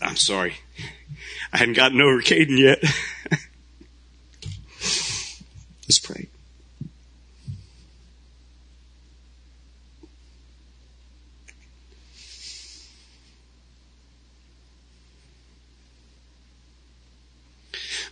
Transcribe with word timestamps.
I'm 0.00 0.16
sorry. 0.16 0.54
I 1.52 1.58
hadn't 1.58 1.74
gotten 1.74 2.00
over 2.00 2.22
Caden 2.22 2.58
yet. 2.58 2.82
Let's 5.86 5.98
pray. 5.98 6.28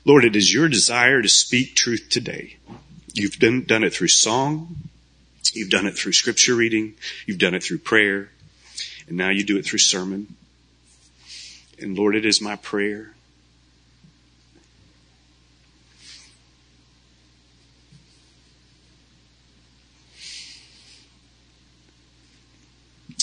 Lord, 0.04 0.24
it 0.24 0.34
is 0.34 0.52
your 0.52 0.68
desire 0.68 1.22
to 1.22 1.28
speak 1.28 1.74
truth 1.74 2.08
today. 2.10 2.56
You've 3.12 3.38
done, 3.38 3.64
done 3.64 3.84
it 3.84 3.92
through 3.92 4.08
song. 4.08 4.76
You've 5.52 5.70
done 5.70 5.86
it 5.86 5.96
through 5.96 6.12
scripture 6.12 6.54
reading. 6.54 6.94
You've 7.26 7.38
done 7.38 7.54
it 7.54 7.62
through 7.62 7.78
prayer. 7.78 8.30
And 9.08 9.16
now 9.16 9.30
you 9.30 9.44
do 9.44 9.56
it 9.56 9.64
through 9.64 9.80
sermon. 9.80 10.36
And 11.80 11.96
Lord, 11.96 12.14
it 12.14 12.26
is 12.26 12.40
my 12.40 12.56
prayer 12.56 13.14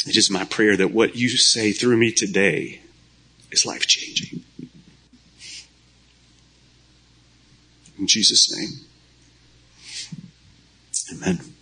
It 0.08 0.16
is 0.16 0.32
my 0.32 0.46
prayer 0.46 0.78
that 0.78 0.92
what 0.92 1.18
you 1.18 1.28
say 1.30 1.74
through 1.74 1.98
me 1.98 2.14
today 2.14 2.80
is 3.52 3.66
life 3.66 3.88
changing. 3.88 4.42
In 8.00 8.08
Jesus' 8.08 8.56
name. 8.56 8.86
Amen. 11.14 11.57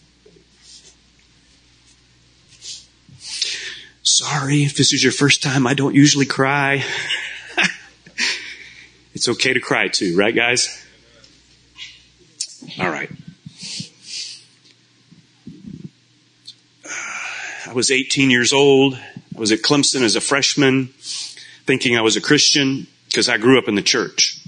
Sorry 4.05 4.63
if 4.63 4.77
this 4.77 4.93
is 4.93 5.01
your 5.01 5.11
first 5.11 5.41
time. 5.41 5.65
I 5.65 5.73
don't 5.73 5.95
usually 5.95 6.27
cry. 6.27 6.83
it's 9.15 9.27
okay 9.27 9.51
to 9.51 9.59
cry 9.59 9.87
too, 9.87 10.15
right, 10.15 10.33
guys? 10.33 10.85
All 12.79 12.87
right. 12.87 13.09
Uh, 16.85 16.89
I 17.65 17.73
was 17.73 17.89
18 17.89 18.29
years 18.29 18.53
old. 18.53 18.93
I 18.93 19.39
was 19.39 19.51
at 19.51 19.63
Clemson 19.63 20.03
as 20.03 20.15
a 20.15 20.21
freshman, 20.21 20.89
thinking 21.65 21.97
I 21.97 22.01
was 22.01 22.15
a 22.15 22.21
Christian 22.21 22.85
because 23.07 23.27
I 23.27 23.39
grew 23.39 23.57
up 23.57 23.67
in 23.67 23.73
the 23.73 23.81
church. 23.81 24.39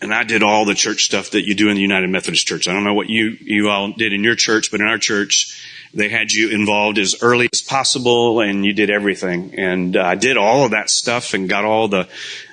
And 0.00 0.14
I 0.14 0.24
did 0.24 0.42
all 0.42 0.64
the 0.64 0.74
church 0.74 1.04
stuff 1.04 1.32
that 1.32 1.46
you 1.46 1.54
do 1.54 1.68
in 1.68 1.74
the 1.74 1.82
United 1.82 2.08
Methodist 2.08 2.46
Church. 2.46 2.68
I 2.68 2.72
don't 2.72 2.84
know 2.84 2.94
what 2.94 3.10
you, 3.10 3.36
you 3.38 3.68
all 3.68 3.92
did 3.92 4.14
in 4.14 4.24
your 4.24 4.34
church, 4.34 4.70
but 4.70 4.80
in 4.80 4.86
our 4.86 4.96
church, 4.96 5.62
they 5.94 6.08
had 6.08 6.30
you 6.30 6.50
involved 6.50 6.98
as 6.98 7.22
early 7.22 7.48
as 7.52 7.62
possible 7.62 8.40
and 8.40 8.64
you 8.64 8.72
did 8.72 8.90
everything. 8.90 9.54
And 9.58 9.96
uh, 9.96 10.02
I 10.02 10.14
did 10.14 10.36
all 10.36 10.64
of 10.64 10.72
that 10.72 10.90
stuff 10.90 11.34
and 11.34 11.48
got 11.48 11.64
all 11.64 11.88
the 11.88 12.08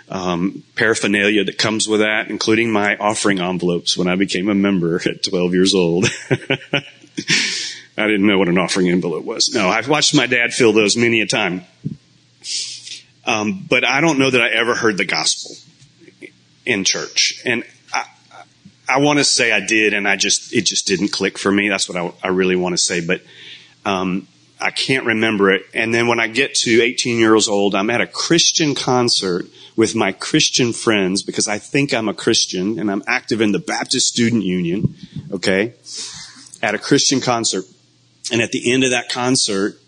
um, 0.09 0.64
paraphernalia 0.75 1.44
that 1.45 1.58
comes 1.58 1.88
with 1.88 2.02
that, 2.02 2.30
including 2.30 2.72
my 2.72 2.95
offering 2.95 3.39
envelopes 3.39 3.97
when 3.97 4.08
I 4.08 4.16
became 4.16 4.50
a 4.50 4.56
member 4.56 4.95
at 5.06 5.23
12 5.23 5.53
years 5.53 5.73
old. 5.73 6.06
I 7.97 8.08
didn't 8.08 8.28
know 8.28 8.38
what 8.38 8.50
an 8.50 8.58
offering 8.58 8.89
envelope 8.89 9.23
was. 9.23 9.53
No, 9.53 9.69
I've 9.69 9.88
watched 9.88 10.13
my 10.13 10.28
dad 10.28 10.53
fill 10.53 10.73
those 10.73 10.97
many 10.97 11.22
a 11.22 11.25
time. 11.25 11.63
Um, 13.25 13.66
but 13.67 13.86
I 13.86 14.02
don't 14.02 14.19
know 14.19 14.30
that 14.30 14.41
I 14.41 14.50
ever 14.50 14.75
heard 14.75 14.97
the 14.97 15.06
gospel 15.06 15.56
in 16.66 16.83
church. 16.83 17.41
And 17.45 17.63
I, 18.88 19.00
want 19.00 19.19
to 19.19 19.23
say 19.23 19.52
I 19.52 19.66
did, 19.66 19.94
and 19.94 20.08
I 20.08 20.16
just 20.16 20.53
it 20.53 20.61
just 20.61 20.88
didn't 20.88 21.09
click 21.09 21.38
for 21.38 21.52
me. 21.52 21.69
That's 21.69 21.89
what 21.89 21.97
I, 21.97 22.28
I 22.28 22.30
really 22.30 22.55
want 22.55 22.73
to 22.73 22.78
say, 22.78 23.05
but 23.05 23.22
um, 23.86 24.28
I 24.59 24.72
can't 24.72 25.05
remember 25.05 25.52
it. 25.52 25.64
And 25.73 25.94
then 25.94 26.08
when 26.08 26.19
I 26.19 26.28
get 26.28 26.55
to 26.55 26.81
18 26.81 27.19
years 27.19 27.47
old, 27.47 27.75
I'm 27.75 27.89
at 27.89 28.02
a 28.02 28.08
Christian 28.08 28.75
concert 28.75 29.45
with 29.75 29.95
my 29.95 30.11
Christian 30.11 30.73
friends 30.73 31.23
because 31.23 31.47
I 31.47 31.58
think 31.58 31.94
I'm 31.94 32.08
a 32.08 32.13
Christian, 32.13 32.80
and 32.80 32.89
I'm 32.89 33.03
active 33.08 33.41
in 33.41 33.52
the 33.52 33.59
Baptist 33.59 34.08
Student 34.08 34.44
Union. 34.44 34.95
Okay, 35.31 35.74
at 36.62 36.75
a 36.75 36.79
Christian 36.79 37.22
concert, 37.22 37.66
and 38.31 38.41
at 38.41 38.51
the 38.51 38.72
end 38.72 38.84
of 38.84 38.91
that 38.91 39.09
concert, 39.09 39.79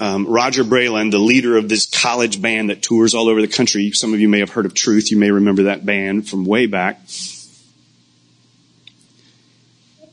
um, 0.00 0.26
Roger 0.26 0.64
Breland, 0.64 1.10
the 1.10 1.18
leader 1.18 1.58
of 1.58 1.68
this 1.68 1.84
college 1.84 2.40
band 2.40 2.70
that 2.70 2.82
tours 2.82 3.14
all 3.14 3.28
over 3.28 3.42
the 3.42 3.48
country, 3.48 3.90
some 3.92 4.14
of 4.14 4.20
you 4.20 4.30
may 4.30 4.38
have 4.38 4.48
heard 4.48 4.64
of 4.64 4.72
Truth. 4.72 5.10
You 5.10 5.18
may 5.18 5.30
remember 5.30 5.64
that 5.64 5.84
band 5.84 6.26
from 6.26 6.46
way 6.46 6.64
back. 6.64 7.02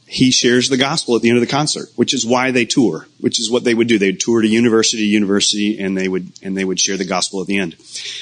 He 0.06 0.32
shares 0.32 0.68
the 0.68 0.78
gospel 0.78 1.16
at 1.16 1.22
the 1.22 1.30
end 1.30 1.38
of 1.38 1.42
the 1.42 1.52
concert, 1.52 1.90
which 1.96 2.14
is 2.14 2.26
why 2.26 2.52
they 2.52 2.66
tour, 2.66 3.08
which 3.20 3.40
is 3.40 3.50
what 3.50 3.64
they 3.64 3.74
would 3.74 3.88
do. 3.88 3.98
They'd 3.98 4.20
tour 4.20 4.42
to 4.42 4.48
university 4.48 5.04
to 5.04 5.08
university 5.08 5.80
and 5.80 5.98
they 5.98 6.08
would, 6.08 6.32
and 6.44 6.58
they 6.58 6.66
would 6.66 6.80
share 6.80 6.98
the 6.98 7.06
gospel 7.06 7.42
at 7.42 7.48
the 7.48 7.58
end. 7.58 7.76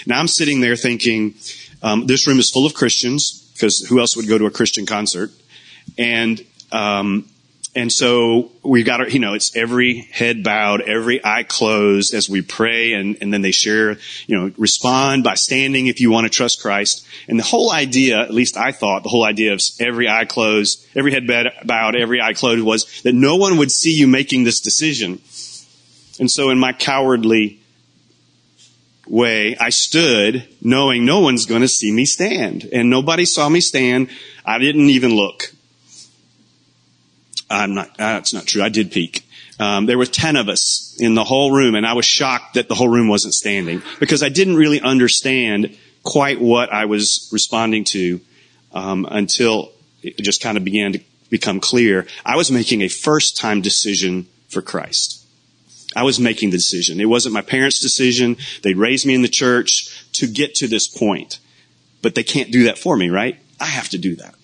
Now 0.06 0.20
I'm 0.20 0.28
sitting 0.28 0.62
there 0.62 0.76
thinking, 0.76 1.34
um, 1.82 2.06
this 2.06 2.28
room 2.28 2.38
is 2.38 2.50
full 2.50 2.66
of 2.68 2.76
Christians 2.76 3.52
because 3.54 3.88
who 3.88 4.00
else 4.00 4.16
would 4.16 4.28
go 4.28 4.38
to 4.38 4.46
a 4.46 4.52
Christian 4.52 4.86
concert? 4.86 5.32
And, 5.98 6.44
um, 6.72 7.28
and 7.76 7.92
so 7.92 8.52
we've 8.64 8.86
got, 8.86 9.02
our 9.02 9.10
you 9.10 9.20
know, 9.20 9.34
it's 9.34 9.54
every 9.54 10.08
head 10.12 10.44
bowed, 10.44 10.80
every 10.82 11.24
eye 11.26 11.44
closed 11.44 12.14
as 12.14 12.30
we 12.30 12.42
pray 12.42 12.94
and, 12.94 13.18
and 13.20 13.34
then 13.34 13.42
they 13.42 13.52
share, 13.52 13.98
you 14.28 14.38
know, 14.38 14.52
respond 14.58 15.26
by 15.26 15.34
standing 15.34 15.88
if 15.88 16.00
you 16.00 16.10
want 16.10 16.26
to 16.26 16.30
trust 16.30 16.62
Christ. 16.62 17.06
And 17.28 17.38
the 17.38 17.44
whole 17.44 17.74
idea, 17.74 18.22
at 18.22 18.34
least 18.34 18.56
I 18.56 18.72
thought, 18.72 19.04
the 19.04 19.10
whole 19.10 19.26
idea 19.26 19.52
of 19.52 19.62
every 19.80 20.08
eye 20.08 20.24
closed, 20.24 20.86
every 20.96 21.12
head 21.12 21.28
bowed, 21.28 21.98
every 21.98 22.22
eye 22.22 22.34
closed 22.34 22.64
was 22.64 23.02
that 23.02 23.14
no 23.14 23.36
one 23.36 23.58
would 23.58 23.72
see 23.72 23.94
you 23.94 24.08
making 24.08 24.46
this 24.46 24.62
decision. 24.62 25.20
And 26.18 26.32
so 26.32 26.52
in 26.52 26.58
my 26.58 26.72
cowardly 26.72 27.60
way, 29.06 29.58
I 29.58 29.70
stood 29.70 30.48
knowing 30.62 31.04
no 31.04 31.20
one's 31.20 31.46
going 31.46 31.62
to 31.62 31.68
see 31.68 31.92
me 31.92 32.06
stand. 32.06 32.70
And 32.72 32.90
nobody 32.90 33.26
saw 33.26 33.50
me 33.50 33.60
stand. 33.60 34.10
I 34.46 34.60
didn't 34.60 34.90
even 34.92 35.12
look. 35.12 35.52
I'm 37.56 37.74
not, 37.74 37.98
that's 37.98 38.34
not 38.34 38.46
true. 38.46 38.62
I 38.62 38.70
did 38.70 38.92
peek. 38.92 39.28
Um, 39.60 39.86
there 39.86 39.98
were 39.98 40.06
10 40.06 40.36
of 40.36 40.50
us 40.50 40.98
in 41.00 41.16
the 41.16 41.24
whole 41.24 41.52
room 41.52 41.76
and 41.76 41.86
I 41.86 41.94
was 41.94 42.06
shocked 42.06 42.56
that 42.56 42.68
the 42.68 42.76
whole 42.76 42.90
room 42.90 43.08
wasn't 43.08 43.34
standing 43.34 43.82
because 44.00 44.22
I 44.22 44.30
didn't 44.30 44.58
really 44.58 44.82
understand 44.82 45.78
quite 46.04 46.42
what 46.42 46.72
I 46.74 46.86
was 46.86 47.30
responding 47.32 47.86
to 47.86 48.20
um, 48.74 49.08
until 49.10 49.72
it 50.04 50.18
just 50.18 50.42
kind 50.42 50.58
of 50.58 50.66
began 50.66 50.94
to 50.94 51.00
become 51.30 51.60
clear. 51.60 52.06
I 52.26 52.36
was 52.36 52.52
making 52.52 52.82
a 52.82 52.90
first 52.90 53.38
time 53.38 53.62
decision 53.62 54.28
for 54.50 54.62
Christ. 54.62 55.26
I 55.96 56.04
was 56.04 56.20
making 56.20 56.50
the 56.50 56.58
decision. 56.58 57.00
It 57.00 57.06
wasn't 57.06 57.34
my 57.34 57.42
parents' 57.42 57.80
decision. 57.80 58.36
They 58.64 58.74
raised 58.74 59.06
me 59.06 59.16
in 59.16 59.22
the 59.22 59.30
church 59.30 60.10
to 60.14 60.28
get 60.28 60.56
to 60.56 60.68
this 60.68 60.88
point. 60.88 61.40
But 62.02 62.16
they 62.16 62.24
can't 62.24 62.52
do 62.52 62.66
that 62.66 62.78
for 62.78 62.98
me, 62.98 63.10
right? 63.10 63.40
I 63.60 63.66
have 63.66 63.90
to 63.90 63.98
do 63.98 64.18
that. 64.18 64.36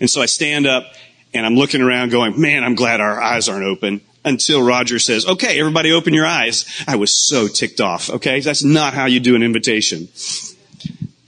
And 0.00 0.08
so 0.08 0.22
I 0.22 0.26
stand 0.26 0.66
up 0.66 0.94
and 1.34 1.46
I'm 1.46 1.54
looking 1.54 1.80
around 1.80 2.10
going, 2.10 2.40
man, 2.40 2.64
I'm 2.64 2.74
glad 2.74 3.00
our 3.00 3.20
eyes 3.20 3.48
aren't 3.48 3.64
open 3.64 4.00
until 4.24 4.62
Roger 4.62 4.98
says, 4.98 5.26
okay, 5.26 5.58
everybody 5.58 5.92
open 5.92 6.14
your 6.14 6.26
eyes. 6.26 6.64
I 6.86 6.96
was 6.96 7.14
so 7.14 7.48
ticked 7.48 7.80
off. 7.80 8.10
Okay. 8.10 8.40
That's 8.40 8.62
not 8.62 8.94
how 8.94 9.06
you 9.06 9.20
do 9.20 9.34
an 9.34 9.42
invitation. 9.42 10.08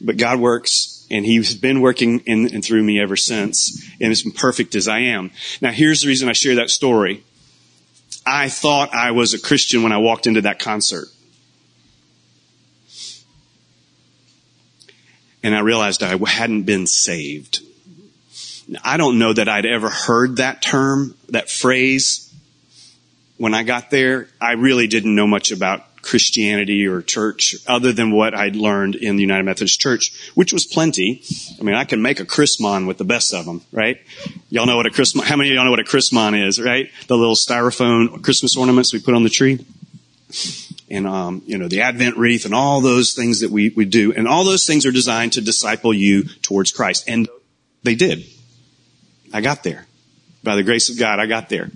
But 0.00 0.16
God 0.16 0.38
works 0.38 1.06
and 1.10 1.25
he's 1.25 1.54
been 1.54 1.81
working 1.81 2.20
in 2.20 2.54
and 2.54 2.65
through 2.65 2.82
me 2.82 3.00
ever 3.00 3.16
since 3.16 3.82
and 4.00 4.15
been 4.22 4.32
perfect 4.32 4.75
as 4.75 4.88
I 4.88 5.00
am. 5.00 5.31
Now 5.60 5.70
here's 5.70 6.03
the 6.03 6.09
reason 6.09 6.28
I 6.28 6.32
share 6.32 6.56
that 6.56 6.71
story. 6.71 7.25
I 8.26 8.48
thought 8.48 8.94
I 8.94 9.10
was 9.10 9.34
a 9.34 9.41
Christian 9.41 9.82
when 9.82 9.92
I 9.92 9.98
walked 9.98 10.26
into 10.26 10.42
that 10.42 10.59
concert. 10.59 11.09
And 15.42 15.54
I 15.54 15.60
realized 15.60 16.03
I 16.03 16.16
hadn't 16.26 16.62
been 16.62 16.86
saved. 16.86 17.60
I 18.82 18.97
don't 18.97 19.19
know 19.19 19.32
that 19.32 19.48
I'd 19.48 19.66
ever 19.66 19.91
heard 19.91 20.36
that 20.36 20.62
term, 20.62 21.14
that 21.28 21.50
phrase 21.50 22.32
when 23.36 23.54
I 23.54 23.62
got 23.62 23.91
there. 23.91 24.28
I 24.41 24.52
really 24.52 24.86
didn't 24.86 25.14
know 25.14 25.26
much 25.26 25.50
about 25.50 25.94
Christianity 26.04 26.86
or 26.86 27.03
church 27.03 27.56
other 27.66 27.92
than 27.92 28.12
what 28.12 28.34
I'd 28.34 28.56
learned 28.56 28.94
in 28.94 29.16
the 29.16 29.22
United 29.22 29.44
Methodist 29.44 29.80
Church, 29.80 30.30
which 30.34 30.53
was 30.53 30.66
plenty. 30.66 31.22
I 31.59 31.62
mean, 31.62 31.74
I 31.74 31.84
can 31.84 32.03
make 32.03 32.21
a 32.21 32.24
Chrismon 32.24 32.86
with 32.86 32.98
the 32.98 33.04
best 33.04 33.33
of 33.33 33.47
them, 33.47 33.62
right? 33.72 34.00
Y'all 34.50 34.66
know 34.66 34.77
what 34.77 34.86
a 34.86 34.91
Chrismon, 34.91 35.22
how 35.24 35.36
many 35.36 35.50
of 35.50 35.54
y'all 35.54 35.65
know 35.65 35.71
what 35.71 35.80
a 35.80 35.84
Chrismon 35.84 36.47
is, 36.47 36.60
right? 36.60 36.91
The 37.09 37.16
little 37.16 37.34
styrofoam 37.34 38.22
Christmas 38.22 38.56
ornaments 38.56 38.92
we 38.92 39.00
put 39.00 39.15
on 39.15 39.24
the 39.24 39.30
tree. 39.30 39.65
And, 40.91 41.06
um, 41.06 41.42
you 41.47 41.56
know, 41.56 41.68
the 41.68 41.80
Advent 41.80 42.18
wreath 42.18 42.44
and 42.44 42.54
all 42.54 42.80
those 42.80 43.15
things 43.15 43.41
that 43.41 43.50
we, 43.50 43.71
we 43.71 43.86
do. 43.86 44.12
And 44.12 44.28
all 44.28 44.44
those 44.44 44.66
things 44.66 44.84
are 44.84 44.92
designed 44.92 45.33
to 45.34 45.41
disciple 45.41 45.94
you 45.94 46.24
towards 46.42 46.71
Christ. 46.71 47.04
And 47.09 47.28
they 47.83 47.94
did. 47.94 48.24
I 49.34 49.41
got 49.41 49.65
there. 49.65 49.84
By 50.45 50.54
the 50.54 50.63
grace 50.63 50.89
of 50.89 50.98
God, 50.98 51.19
I 51.19 51.27
got 51.27 51.48
there. 51.48 51.71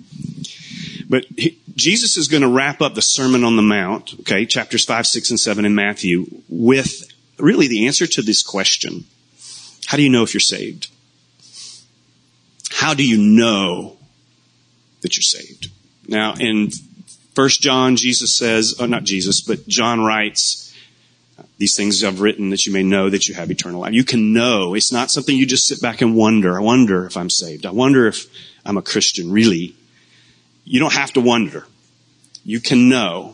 But 1.09 1.25
he, 1.37 1.59
Jesus 1.75 2.15
is 2.17 2.29
going 2.29 2.43
to 2.43 2.47
wrap 2.47 2.81
up 2.81 2.95
the 2.95 3.01
Sermon 3.01 3.43
on 3.43 3.55
the 3.55 3.61
Mount, 3.61 4.13
okay, 4.21 4.45
chapters 4.45 4.85
5, 4.85 5.05
6, 5.05 5.29
and 5.31 5.39
7 5.39 5.65
in 5.65 5.75
Matthew, 5.75 6.25
with 6.47 7.11
really 7.37 7.67
the 7.67 7.87
answer 7.87 8.07
to 8.07 8.21
this 8.21 8.43
question. 8.43 9.05
How 9.87 9.97
do 9.97 10.03
you 10.03 10.09
know 10.09 10.23
if 10.23 10.33
you're 10.33 10.39
saved? 10.39 10.87
How 12.71 12.93
do 12.93 13.05
you 13.05 13.17
know 13.17 13.97
that 15.01 15.17
you're 15.17 15.23
saved? 15.23 15.69
Now, 16.07 16.35
in 16.39 16.65
1 16.65 16.71
First 17.33 17.61
John, 17.61 17.95
Jesus 17.95 18.35
says, 18.35 18.75
oh, 18.79 18.85
not 18.85 19.03
Jesus, 19.03 19.41
but 19.41 19.67
John 19.67 20.01
writes, 20.01 20.68
these 21.59 21.75
things 21.75 22.03
I've 22.03 22.21
written 22.21 22.49
that 22.49 22.65
you 22.65 22.71
may 22.71 22.83
know 22.83 23.09
that 23.09 23.27
you 23.27 23.35
have 23.35 23.51
eternal 23.51 23.81
life. 23.81 23.93
You 23.93 24.05
can 24.05 24.31
know. 24.33 24.75
It's 24.75 24.93
not 24.93 25.11
something 25.11 25.35
you 25.35 25.45
just 25.45 25.67
sit 25.67 25.81
back 25.81 26.01
and 26.01 26.15
wonder. 26.15 26.57
I 26.57 26.63
wonder 26.63 27.05
if 27.05 27.17
I'm 27.17 27.29
saved. 27.29 27.65
I 27.65 27.71
wonder 27.71 28.07
if 28.07 28.27
I'm 28.65 28.77
a 28.77 28.81
Christian, 28.81 29.29
really. 29.29 29.75
You 30.63 30.79
don't 30.79 30.93
have 30.93 31.11
to 31.13 31.21
wonder. 31.21 31.67
You 32.45 32.61
can 32.61 32.87
know. 32.87 33.33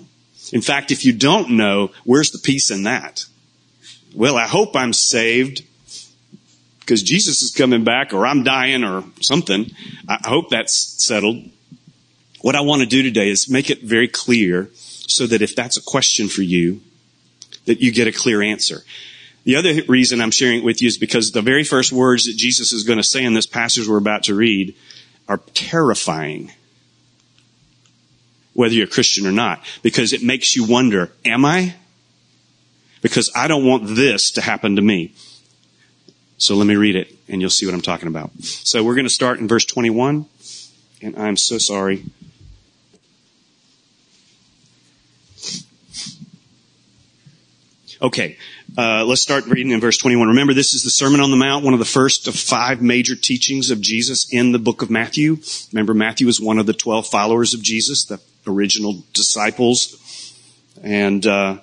In 0.51 0.61
fact, 0.61 0.91
if 0.91 1.05
you 1.05 1.13
don't 1.13 1.51
know, 1.51 1.91
where's 2.03 2.31
the 2.31 2.39
peace 2.39 2.71
in 2.71 2.83
that? 2.83 3.25
Well, 4.15 4.37
I 4.37 4.47
hope 4.47 4.75
I'm 4.75 4.93
saved 4.93 5.63
because 6.79 7.03
Jesus 7.03 7.43
is 7.43 7.51
coming 7.51 7.83
back 7.83 8.11
or 8.11 8.25
I'm 8.25 8.43
dying 8.43 8.83
or 8.83 9.03
something. 9.21 9.69
I 10.09 10.17
hope 10.27 10.49
that's 10.49 10.75
settled. 11.03 11.43
What 12.41 12.55
I 12.55 12.61
want 12.61 12.81
to 12.81 12.87
do 12.87 13.03
today 13.03 13.29
is 13.29 13.49
make 13.49 13.69
it 13.69 13.83
very 13.83 14.07
clear 14.07 14.69
so 14.73 15.27
that 15.27 15.43
if 15.43 15.55
that's 15.55 15.77
a 15.77 15.81
question 15.81 16.27
for 16.27 16.41
you, 16.41 16.81
that 17.65 17.81
you 17.81 17.91
get 17.91 18.07
a 18.07 18.11
clear 18.11 18.41
answer. 18.41 18.83
The 19.43 19.57
other 19.57 19.73
reason 19.87 20.21
I'm 20.21 20.31
sharing 20.31 20.59
it 20.59 20.63
with 20.63 20.81
you 20.81 20.87
is 20.87 20.97
because 20.97 21.31
the 21.31 21.41
very 21.41 21.63
first 21.63 21.91
words 21.91 22.25
that 22.25 22.35
Jesus 22.35 22.73
is 22.73 22.83
going 22.83 22.97
to 22.97 23.03
say 23.03 23.23
in 23.23 23.33
this 23.33 23.45
passage 23.45 23.87
we're 23.87 23.97
about 23.97 24.23
to 24.23 24.35
read 24.35 24.75
are 25.27 25.37
terrifying. 25.53 26.51
Whether 28.53 28.73
you're 28.73 28.87
a 28.87 28.89
Christian 28.89 29.27
or 29.27 29.31
not, 29.31 29.63
because 29.83 30.13
it 30.13 30.23
makes 30.23 30.55
you 30.55 30.65
wonder, 30.65 31.11
am 31.25 31.45
I? 31.45 31.75
Because 33.01 33.29
I 33.35 33.47
don't 33.47 33.65
want 33.65 33.95
this 33.95 34.31
to 34.31 34.41
happen 34.41 34.77
to 34.77 34.81
me. 34.81 35.13
So 36.37 36.55
let 36.55 36.65
me 36.65 36.75
read 36.75 36.95
it 36.95 37.13
and 37.27 37.39
you'll 37.39 37.49
see 37.49 37.65
what 37.65 37.75
I'm 37.75 37.81
talking 37.81 38.07
about. 38.07 38.31
So 38.41 38.83
we're 38.83 38.95
going 38.95 39.05
to 39.05 39.13
start 39.13 39.39
in 39.39 39.47
verse 39.47 39.65
21 39.65 40.25
and 41.01 41.17
I'm 41.17 41.37
so 41.37 41.57
sorry. 41.57 42.03
Okay, 48.01 48.37
uh, 48.77 49.05
let's 49.05 49.21
start 49.21 49.45
reading 49.45 49.71
in 49.71 49.79
verse 49.79 49.97
21. 49.97 50.27
Remember, 50.27 50.53
this 50.53 50.73
is 50.73 50.83
the 50.83 50.89
Sermon 50.89 51.21
on 51.21 51.31
the 51.31 51.37
Mount, 51.37 51.63
one 51.63 51.73
of 51.73 51.79
the 51.79 51.85
first 51.85 52.27
of 52.27 52.35
five 52.35 52.81
major 52.81 53.15
teachings 53.15 53.71
of 53.71 53.79
Jesus 53.79 54.27
in 54.33 54.51
the 54.51 54.59
book 54.59 54.81
of 54.81 54.89
Matthew. 54.89 55.37
Remember, 55.71 55.93
Matthew 55.93 56.27
was 56.27 56.41
one 56.41 56.59
of 56.59 56.65
the 56.65 56.73
12 56.73 57.07
followers 57.07 57.53
of 57.53 57.61
Jesus, 57.61 58.03
the 58.03 58.19
original 58.45 59.01
disciples. 59.13 60.35
And 60.83 61.25
uh, 61.25 61.59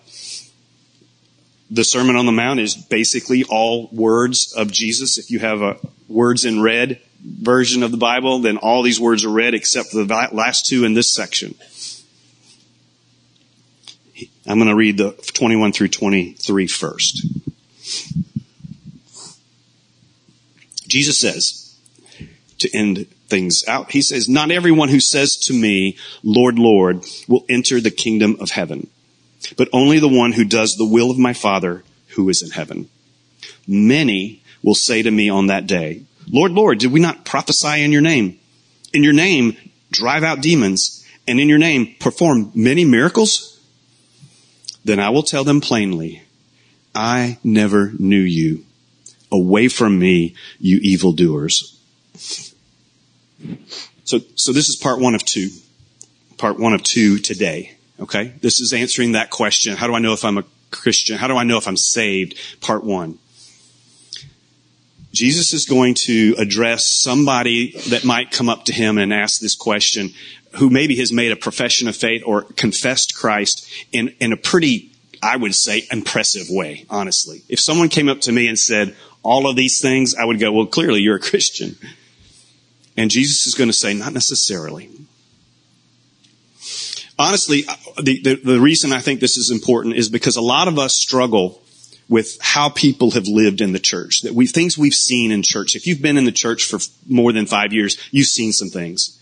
the 1.70 1.84
Sermon 1.84 2.16
on 2.16 2.24
the 2.24 2.32
Mount 2.32 2.60
is 2.60 2.76
basically 2.76 3.44
all 3.44 3.90
words 3.92 4.54
of 4.54 4.72
Jesus. 4.72 5.18
If 5.18 5.30
you 5.30 5.38
have 5.38 5.60
a 5.60 5.76
words 6.08 6.46
in 6.46 6.62
red 6.62 6.98
version 7.22 7.82
of 7.82 7.90
the 7.90 7.98
Bible, 7.98 8.38
then 8.38 8.56
all 8.56 8.82
these 8.82 8.98
words 8.98 9.26
are 9.26 9.30
red 9.30 9.52
except 9.52 9.90
for 9.90 10.02
the 10.02 10.28
last 10.32 10.64
two 10.64 10.86
in 10.86 10.94
this 10.94 11.10
section. 11.14 11.54
I'm 14.46 14.58
going 14.58 14.68
to 14.68 14.74
read 14.74 14.98
the 14.98 15.12
21 15.34 15.72
through 15.72 15.88
23 15.88 16.66
first. 16.66 17.26
Jesus 20.88 21.18
says, 21.20 21.74
to 22.58 22.76
end 22.76 23.06
things 23.28 23.64
out, 23.66 23.92
he 23.92 24.02
says, 24.02 24.28
not 24.28 24.50
everyone 24.50 24.88
who 24.88 25.00
says 25.00 25.36
to 25.36 25.54
me, 25.54 25.96
Lord, 26.22 26.58
Lord, 26.58 27.04
will 27.28 27.44
enter 27.48 27.80
the 27.80 27.90
kingdom 27.90 28.36
of 28.40 28.50
heaven, 28.50 28.88
but 29.56 29.68
only 29.72 29.98
the 29.98 30.08
one 30.08 30.32
who 30.32 30.44
does 30.44 30.76
the 30.76 30.84
will 30.84 31.10
of 31.10 31.18
my 31.18 31.32
Father 31.32 31.82
who 32.08 32.28
is 32.28 32.42
in 32.42 32.50
heaven. 32.50 32.88
Many 33.66 34.42
will 34.62 34.74
say 34.74 35.02
to 35.02 35.10
me 35.10 35.28
on 35.28 35.46
that 35.46 35.66
day, 35.66 36.02
Lord, 36.28 36.52
Lord, 36.52 36.78
did 36.78 36.92
we 36.92 37.00
not 37.00 37.24
prophesy 37.24 37.82
in 37.82 37.92
your 37.92 38.02
name? 38.02 38.38
In 38.92 39.02
your 39.02 39.12
name, 39.12 39.56
drive 39.90 40.22
out 40.22 40.42
demons, 40.42 41.06
and 41.26 41.40
in 41.40 41.48
your 41.48 41.58
name, 41.58 41.94
perform 42.00 42.52
many 42.54 42.84
miracles? 42.84 43.51
Then 44.84 44.98
I 44.98 45.10
will 45.10 45.22
tell 45.22 45.44
them 45.44 45.60
plainly, 45.60 46.22
I 46.94 47.38
never 47.44 47.92
knew 47.98 48.20
you. 48.20 48.64
Away 49.30 49.68
from 49.68 49.98
me, 49.98 50.34
you 50.58 50.78
evildoers. 50.82 51.80
So, 54.04 54.18
so 54.34 54.52
this 54.52 54.68
is 54.68 54.76
part 54.76 55.00
one 55.00 55.14
of 55.14 55.24
two. 55.24 55.48
Part 56.36 56.58
one 56.58 56.74
of 56.74 56.82
two 56.82 57.18
today. 57.18 57.76
Okay? 57.98 58.34
This 58.40 58.60
is 58.60 58.72
answering 58.72 59.12
that 59.12 59.30
question. 59.30 59.76
How 59.76 59.86
do 59.86 59.94
I 59.94 60.00
know 60.00 60.12
if 60.12 60.24
I'm 60.24 60.38
a 60.38 60.44
Christian? 60.70 61.16
How 61.16 61.28
do 61.28 61.36
I 61.36 61.44
know 61.44 61.56
if 61.56 61.66
I'm 61.66 61.76
saved? 61.76 62.36
Part 62.60 62.84
one. 62.84 63.18
Jesus 65.12 65.52
is 65.52 65.66
going 65.66 65.94
to 65.94 66.34
address 66.38 66.86
somebody 66.86 67.72
that 67.90 68.04
might 68.04 68.30
come 68.30 68.48
up 68.48 68.64
to 68.66 68.72
him 68.72 68.98
and 68.98 69.12
ask 69.12 69.40
this 69.40 69.54
question 69.54 70.10
who 70.56 70.70
maybe 70.70 70.96
has 70.96 71.12
made 71.12 71.32
a 71.32 71.36
profession 71.36 71.88
of 71.88 71.96
faith 71.96 72.22
or 72.24 72.42
confessed 72.42 73.14
Christ 73.14 73.68
in, 73.92 74.14
in 74.20 74.32
a 74.32 74.36
pretty, 74.36 74.92
I 75.22 75.36
would 75.36 75.54
say, 75.54 75.86
impressive 75.90 76.46
way, 76.48 76.84
honestly. 76.90 77.42
If 77.48 77.60
someone 77.60 77.88
came 77.88 78.08
up 78.08 78.20
to 78.22 78.32
me 78.32 78.48
and 78.48 78.58
said 78.58 78.96
all 79.22 79.48
of 79.48 79.56
these 79.56 79.80
things, 79.80 80.14
I 80.14 80.24
would 80.24 80.40
go, 80.40 80.52
well, 80.52 80.66
clearly 80.66 81.00
you're 81.00 81.16
a 81.16 81.20
Christian. 81.20 81.76
And 82.96 83.10
Jesus 83.10 83.46
is 83.46 83.54
going 83.54 83.70
to 83.70 83.74
say, 83.74 83.94
not 83.94 84.12
necessarily. 84.12 84.90
Honestly, 87.18 87.64
uh, 87.68 88.02
the, 88.02 88.20
the, 88.22 88.34
the 88.36 88.60
reason 88.60 88.92
I 88.92 89.00
think 89.00 89.20
this 89.20 89.36
is 89.36 89.50
important 89.50 89.96
is 89.96 90.08
because 90.08 90.36
a 90.36 90.42
lot 90.42 90.68
of 90.68 90.78
us 90.78 90.94
struggle 90.96 91.62
with 92.08 92.36
how 92.40 92.68
people 92.68 93.12
have 93.12 93.26
lived 93.26 93.60
in 93.60 93.72
the 93.72 93.78
church, 93.78 94.22
that 94.22 94.34
we, 94.34 94.46
things 94.46 94.76
we've 94.76 94.92
seen 94.92 95.30
in 95.30 95.42
church. 95.42 95.76
If 95.76 95.86
you've 95.86 96.02
been 96.02 96.18
in 96.18 96.24
the 96.24 96.32
church 96.32 96.64
for 96.64 96.78
more 97.08 97.32
than 97.32 97.46
five 97.46 97.72
years, 97.72 97.96
you've 98.10 98.26
seen 98.26 98.52
some 98.52 98.68
things. 98.68 99.18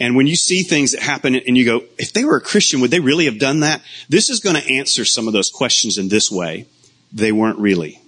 And 0.00 0.16
when 0.16 0.26
you 0.26 0.36
see 0.36 0.62
things 0.62 0.92
that 0.92 1.02
happen 1.02 1.34
and 1.34 1.56
you 1.56 1.64
go, 1.64 1.82
if 1.98 2.12
they 2.12 2.24
were 2.24 2.36
a 2.36 2.40
Christian, 2.40 2.80
would 2.80 2.90
they 2.90 3.00
really 3.00 3.26
have 3.26 3.38
done 3.38 3.60
that? 3.60 3.82
This 4.08 4.28
is 4.28 4.40
going 4.40 4.56
to 4.56 4.72
answer 4.74 5.04
some 5.04 5.26
of 5.28 5.32
those 5.32 5.50
questions 5.50 5.98
in 5.98 6.08
this 6.08 6.30
way. 6.30 6.66
They 7.12 7.30
weren't 7.30 7.58
really. 7.58 8.00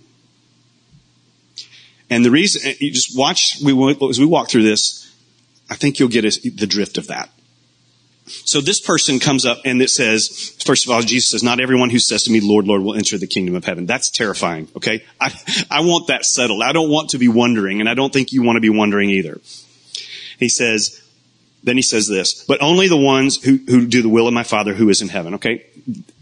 And 2.10 2.24
the 2.24 2.30
reason, 2.30 2.62
eh, 2.64 2.74
you 2.80 2.92
just 2.92 3.16
watch, 3.16 3.58
we, 3.64 3.72
as 4.08 4.18
we 4.18 4.26
walk 4.26 4.50
through 4.50 4.64
this, 4.64 5.12
I 5.70 5.74
think 5.74 5.98
you'll 5.98 6.08
get 6.08 6.22
the 6.22 6.66
drift 6.66 6.98
of 6.98 7.08
that. 7.08 7.30
So 8.26 8.60
this 8.60 8.80
person 8.80 9.20
comes 9.20 9.46
up 9.46 9.58
and 9.64 9.80
it 9.80 9.90
says, 9.90 10.56
first 10.64 10.84
of 10.84 10.92
all, 10.92 11.00
Jesus 11.00 11.30
says, 11.30 11.42
not 11.44 11.60
everyone 11.60 11.90
who 11.90 12.00
says 12.00 12.24
to 12.24 12.32
me, 12.32 12.40
Lord, 12.40 12.66
Lord, 12.66 12.82
will 12.82 12.96
enter 12.96 13.18
the 13.18 13.26
kingdom 13.28 13.54
of 13.54 13.64
heaven. 13.64 13.86
That's 13.86 14.10
terrifying. 14.10 14.68
Okay. 14.76 15.04
I, 15.20 15.32
I 15.70 15.80
want 15.82 16.08
that 16.08 16.24
settled. 16.24 16.62
I 16.62 16.72
don't 16.72 16.90
want 16.90 17.10
to 17.10 17.18
be 17.18 17.28
wondering 17.28 17.78
and 17.80 17.88
I 17.88 17.94
don't 17.94 18.12
think 18.12 18.32
you 18.32 18.42
want 18.42 18.56
to 18.56 18.60
be 18.60 18.70
wondering 18.70 19.10
either. 19.10 19.40
He 20.40 20.48
says, 20.48 21.00
then 21.66 21.76
he 21.76 21.82
says 21.82 22.06
this, 22.06 22.44
but 22.44 22.62
only 22.62 22.86
the 22.86 22.96
ones 22.96 23.42
who, 23.42 23.58
who 23.66 23.86
do 23.86 24.00
the 24.00 24.08
will 24.08 24.28
of 24.28 24.32
my 24.32 24.44
Father 24.44 24.72
who 24.72 24.88
is 24.88 25.02
in 25.02 25.08
heaven. 25.08 25.34
Okay. 25.34 25.66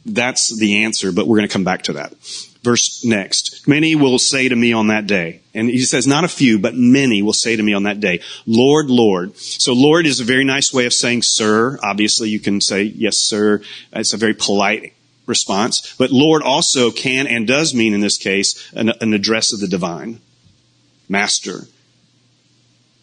That's 0.07 0.57
the 0.57 0.85
answer, 0.85 1.13
but 1.13 1.27
we're 1.27 1.37
going 1.37 1.49
to 1.49 1.53
come 1.53 1.65
back 1.65 1.83
to 1.83 1.93
that. 1.95 2.15
Verse 2.63 3.05
next. 3.05 3.69
Many 3.69 3.95
will 3.95 4.19
say 4.19 4.49
to 4.49 4.57
me 4.57 4.73
on 4.73 4.87
that 4.87 5.07
day, 5.07 5.43
and 5.53 5.69
he 5.69 5.81
says 5.81 6.07
not 6.07 6.25
a 6.25 6.29
few, 6.29 6.59
but 6.59 6.75
many 6.75 7.21
will 7.21 7.35
say 7.35 7.57
to 7.57 7.63
me 7.63 7.75
on 7.75 7.83
that 7.83 8.01
day, 8.01 8.21
Lord, 8.47 8.89
Lord. 8.89 9.37
So 9.37 9.75
Lord 9.75 10.07
is 10.07 10.19
a 10.19 10.25
very 10.25 10.45
nice 10.45 10.73
way 10.73 10.87
of 10.87 10.95
saying 10.95 11.23
sir. 11.23 11.79
Obviously 11.83 12.31
you 12.31 12.41
can 12.41 12.63
say 12.63 12.83
yes, 12.85 13.19
sir. 13.19 13.61
It's 13.93 14.15
a 14.15 14.19
very 14.19 14.35
polite 14.35 14.95
response. 15.27 15.95
But 15.99 16.11
Lord 16.11 16.41
also 16.41 16.91
can 16.91 17.27
and 17.27 17.47
does 17.47 17.75
mean 17.75 17.93
in 17.93 18.01
this 18.01 18.17
case 18.17 18.73
an, 18.73 18.93
an 19.03 19.13
address 19.13 19.53
of 19.53 19.61
the 19.61 19.69
divine. 19.69 20.21
Master 21.07 21.67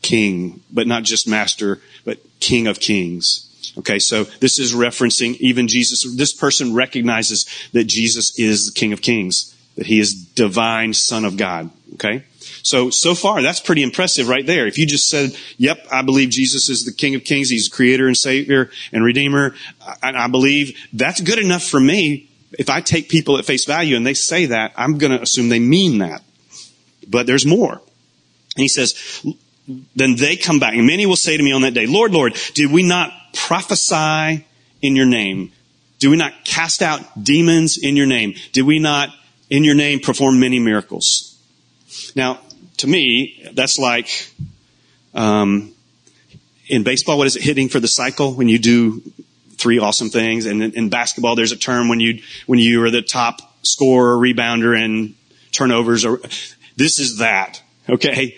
king, 0.01 0.62
but 0.72 0.88
not 0.88 1.03
just 1.03 1.27
master, 1.27 1.79
but 2.03 2.20
king 2.39 2.67
of 2.67 2.79
kings. 2.79 3.48
Okay, 3.77 4.00
so 4.00 4.25
this 4.25 4.60
is 4.60 4.74
referencing 4.74 5.38
even 5.38 5.67
Jesus. 5.67 6.03
This 6.15 6.34
person 6.34 6.74
recognizes 6.74 7.46
that 7.72 7.86
Jesus 7.86 8.38
is 8.38 8.65
the 8.65 8.77
King 8.77 8.91
of 8.91 9.01
Kings, 9.01 9.55
that 9.75 9.86
he 9.86 10.00
is 10.00 10.13
divine 10.13 10.93
Son 10.93 11.24
of 11.24 11.38
God. 11.38 11.70
Okay? 11.93 12.25
So, 12.63 12.89
so 12.89 13.15
far, 13.15 13.41
that's 13.41 13.60
pretty 13.60 13.81
impressive 13.81 14.27
right 14.27 14.46
there. 14.46 14.67
If 14.67 14.77
you 14.77 14.86
just 14.86 15.10
said, 15.10 15.31
yep, 15.58 15.86
I 15.91 16.01
believe 16.01 16.29
Jesus 16.29 16.70
is 16.70 16.86
the 16.86 16.91
King 16.91 17.15
of 17.15 17.24
Kings, 17.24 17.50
he's 17.50 17.70
creator 17.70 18.08
and 18.08 18.17
savior 18.17 18.70
and 18.91 19.03
redeemer, 19.03 19.55
and 20.03 20.17
I 20.17 20.27
believe 20.27 20.77
that's 20.91 21.22
good 21.22 21.39
enough 21.39 21.63
for 21.63 21.79
me. 21.79 22.29
If 22.60 22.70
I 22.70 22.81
take 22.81 23.08
people 23.08 23.38
at 23.38 23.46
face 23.46 23.65
value 23.65 23.96
and 23.96 24.05
they 24.05 24.13
say 24.13 24.48
that, 24.48 24.74
I'm 24.75 24.98
going 24.98 25.12
to 25.13 25.22
assume 25.22 25.48
they 25.48 25.60
mean 25.60 26.00
that. 26.00 26.22
But 27.08 27.25
there's 27.25 27.46
more. 27.46 27.74
And 27.74 28.62
he 28.62 28.67
says, 28.67 29.25
then 29.68 30.15
they 30.15 30.36
come 30.36 30.60
back, 30.60 30.74
and 30.74 30.86
many 30.86 31.06
will 31.06 31.15
say 31.15 31.38
to 31.38 31.44
me 31.44 31.51
on 31.51 31.62
that 31.62 31.74
day, 31.74 31.86
Lord, 31.86 32.12
Lord, 32.12 32.38
did 32.53 32.72
we 32.72 32.84
not 32.84 33.12
prophesy 33.34 34.46
in 34.82 34.96
your 34.96 35.06
name? 35.06 35.51
Do 36.00 36.10
we 36.10 36.18
not 36.18 36.34
cast 36.44 36.82
out 36.82 37.24
demons 37.24 37.77
in 37.77 37.96
your 37.96 38.08
name? 38.08 38.34
Did 38.53 38.63
we 38.63 38.80
not, 38.80 39.10
in 39.50 39.63
your 39.63 39.75
name, 39.75 40.00
perform 40.00 40.39
many 40.39 40.60
miracles? 40.60 41.39
Now, 42.15 42.39
to 42.77 42.88
me, 42.88 43.50
that's 43.53 43.77
like, 43.77 44.34
um, 45.13 45.74
in 46.68 46.84
baseball, 46.84 47.18
what 47.18 47.27
is 47.27 47.36
it, 47.36 47.44
hitting 47.44 47.70
for 47.70 47.80
the 47.80 47.88
cycle 47.88 48.34
when 48.34 48.48
you 48.48 48.58
do 48.58 49.01
three 49.58 49.77
awesome 49.77 50.10
things? 50.10 50.46
And 50.46 50.63
in, 50.63 50.72
in 50.74 50.89
basketball, 50.89 51.36
there's 51.36 51.51
a 51.51 51.58
term 51.58 51.89
when 51.89 52.00
you, 52.00 52.22
when 52.48 52.60
you 52.60 52.84
are 52.84 52.89
the 52.89 53.01
top 53.03 53.41
scorer, 53.63 54.18
rebounder, 54.18 54.75
and 54.75 55.13
turnovers, 55.51 56.03
or, 56.03 56.20
this 56.77 56.98
is 56.98 57.20
that. 57.20 57.62
Okay? 57.88 58.38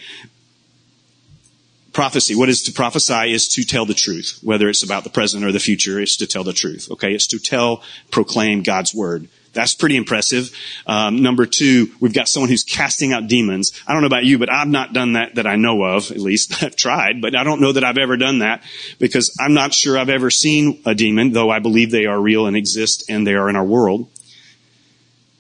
Prophecy. 1.93 2.35
What 2.35 2.49
is 2.49 2.63
to 2.63 2.73
prophesy 2.73 3.31
is 3.31 3.47
to 3.49 3.63
tell 3.63 3.85
the 3.85 3.93
truth. 3.93 4.39
Whether 4.41 4.67
it's 4.67 4.83
about 4.83 5.03
the 5.03 5.09
present 5.09 5.45
or 5.45 5.51
the 5.51 5.59
future, 5.59 5.99
it's 5.99 6.17
to 6.17 6.27
tell 6.27 6.43
the 6.43 6.53
truth. 6.53 6.89
Okay? 6.91 7.13
It's 7.13 7.27
to 7.27 7.39
tell, 7.39 7.83
proclaim 8.11 8.63
God's 8.63 8.93
word. 8.93 9.29
That's 9.53 9.75
pretty 9.75 9.95
impressive. 9.97 10.51
Um, 10.87 11.21
number 11.21 11.45
two, 11.45 11.91
we've 11.99 12.13
got 12.13 12.27
someone 12.27 12.49
who's 12.49 12.63
casting 12.63 13.13
out 13.13 13.27
demons. 13.27 13.71
I 13.87 13.93
don't 13.93 14.01
know 14.01 14.07
about 14.07 14.25
you, 14.25 14.39
but 14.39 14.51
I've 14.51 14.67
not 14.67 14.93
done 14.93 15.13
that 15.13 15.35
that 15.35 15.45
I 15.45 15.55
know 15.55 15.83
of. 15.83 16.09
At 16.09 16.17
least 16.17 16.63
I've 16.63 16.75
tried, 16.75 17.21
but 17.21 17.35
I 17.35 17.43
don't 17.43 17.61
know 17.61 17.71
that 17.71 17.83
I've 17.83 17.99
ever 17.99 18.17
done 18.17 18.39
that 18.39 18.63
because 18.97 19.37
I'm 19.39 19.53
not 19.53 19.73
sure 19.73 19.97
I've 19.97 20.09
ever 20.09 20.31
seen 20.31 20.81
a 20.85 20.95
demon, 20.95 21.31
though 21.31 21.51
I 21.51 21.59
believe 21.59 21.91
they 21.91 22.07
are 22.07 22.19
real 22.19 22.47
and 22.47 22.57
exist 22.57 23.09
and 23.09 23.25
they 23.25 23.35
are 23.35 23.47
in 23.47 23.55
our 23.55 23.63
world. 23.63 24.09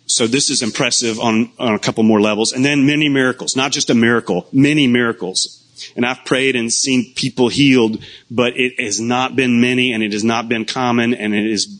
So 0.05 0.27
this 0.27 0.51
is 0.51 0.61
impressive 0.61 1.19
on, 1.19 1.51
on 1.57 1.73
a 1.73 1.79
couple 1.79 2.03
more 2.03 2.21
levels. 2.21 2.51
And 2.51 2.63
then 2.63 2.85
many 2.85 3.09
miracles, 3.09 3.55
not 3.55 3.71
just 3.71 3.89
a 3.89 3.95
miracle, 3.95 4.47
many 4.51 4.85
miracles. 4.85 5.62
And 5.95 6.05
I've 6.05 6.25
prayed 6.25 6.55
and 6.55 6.71
seen 6.71 7.13
people 7.13 7.49
healed, 7.49 8.03
but 8.31 8.53
it 8.55 8.79
has 8.79 8.99
not 8.99 9.35
been 9.35 9.61
many 9.61 9.93
and 9.93 10.03
it 10.03 10.13
has 10.13 10.23
not 10.23 10.49
been 10.49 10.65
common 10.65 11.13
and 11.13 11.33
it 11.33 11.51
has 11.51 11.79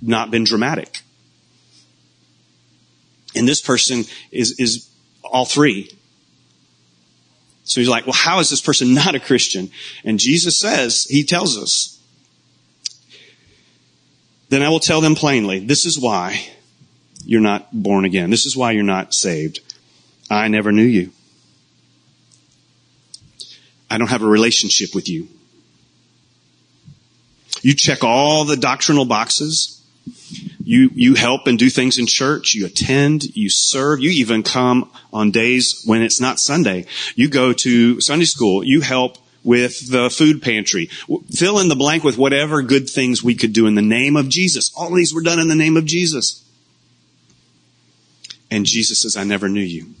not 0.00 0.30
been 0.30 0.44
dramatic. 0.44 1.00
And 3.34 3.46
this 3.46 3.60
person 3.60 4.04
is, 4.30 4.58
is 4.58 4.90
all 5.24 5.44
three. 5.44 5.90
So 7.64 7.80
he's 7.80 7.88
like, 7.88 8.06
well, 8.06 8.14
how 8.14 8.40
is 8.40 8.50
this 8.50 8.60
person 8.60 8.94
not 8.94 9.14
a 9.14 9.20
Christian? 9.20 9.70
And 10.04 10.18
Jesus 10.18 10.58
says, 10.58 11.04
he 11.04 11.24
tells 11.24 11.56
us, 11.56 12.00
then 14.48 14.62
I 14.62 14.68
will 14.68 14.80
tell 14.80 15.00
them 15.00 15.14
plainly, 15.14 15.60
this 15.60 15.86
is 15.86 15.98
why 15.98 16.46
you're 17.24 17.40
not 17.40 17.68
born 17.72 18.04
again. 18.04 18.28
This 18.28 18.44
is 18.44 18.56
why 18.56 18.72
you're 18.72 18.82
not 18.82 19.14
saved. 19.14 19.60
I 20.30 20.48
never 20.48 20.72
knew 20.72 20.82
you. 20.82 21.12
I 23.92 23.98
don't 23.98 24.08
have 24.08 24.22
a 24.22 24.26
relationship 24.26 24.94
with 24.94 25.06
you. 25.06 25.28
You 27.60 27.74
check 27.74 28.02
all 28.02 28.46
the 28.46 28.56
doctrinal 28.56 29.04
boxes. 29.04 29.84
You, 30.64 30.88
you 30.94 31.14
help 31.14 31.46
and 31.46 31.58
do 31.58 31.68
things 31.68 31.98
in 31.98 32.06
church. 32.06 32.54
You 32.54 32.64
attend. 32.64 33.36
You 33.36 33.50
serve. 33.50 34.00
You 34.00 34.08
even 34.12 34.44
come 34.44 34.90
on 35.12 35.30
days 35.30 35.82
when 35.84 36.00
it's 36.00 36.22
not 36.22 36.40
Sunday. 36.40 36.86
You 37.16 37.28
go 37.28 37.52
to 37.52 38.00
Sunday 38.00 38.24
school. 38.24 38.64
You 38.64 38.80
help 38.80 39.18
with 39.44 39.90
the 39.90 40.08
food 40.08 40.40
pantry. 40.40 40.86
Fill 41.30 41.58
in 41.58 41.68
the 41.68 41.76
blank 41.76 42.02
with 42.02 42.16
whatever 42.16 42.62
good 42.62 42.88
things 42.88 43.22
we 43.22 43.34
could 43.34 43.52
do 43.52 43.66
in 43.66 43.74
the 43.74 43.82
name 43.82 44.16
of 44.16 44.30
Jesus. 44.30 44.72
All 44.74 44.90
these 44.90 45.12
were 45.12 45.20
done 45.20 45.38
in 45.38 45.48
the 45.48 45.54
name 45.54 45.76
of 45.76 45.84
Jesus. 45.84 46.42
And 48.50 48.64
Jesus 48.64 49.02
says, 49.02 49.18
I 49.18 49.24
never 49.24 49.50
knew 49.50 49.60
you. 49.60 49.94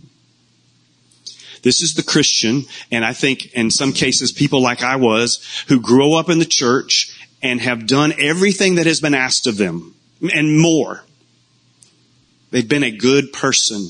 This 1.62 1.80
is 1.80 1.94
the 1.94 2.02
Christian, 2.02 2.64
and 2.90 3.04
I 3.04 3.12
think 3.12 3.52
in 3.52 3.70
some 3.70 3.92
cases 3.92 4.32
people 4.32 4.60
like 4.60 4.82
I 4.82 4.96
was, 4.96 5.64
who 5.68 5.80
grow 5.80 6.14
up 6.14 6.28
in 6.28 6.38
the 6.38 6.44
church 6.44 7.16
and 7.42 7.60
have 7.60 7.86
done 7.86 8.12
everything 8.18 8.76
that 8.76 8.86
has 8.86 9.00
been 9.00 9.14
asked 9.14 9.46
of 9.46 9.56
them 9.56 9.94
and 10.34 10.60
more. 10.60 11.04
They've 12.50 12.68
been 12.68 12.84
a 12.84 12.90
good 12.90 13.32
person. 13.32 13.88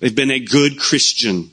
They've 0.00 0.14
been 0.14 0.30
a 0.30 0.40
good 0.40 0.78
Christian. 0.78 1.50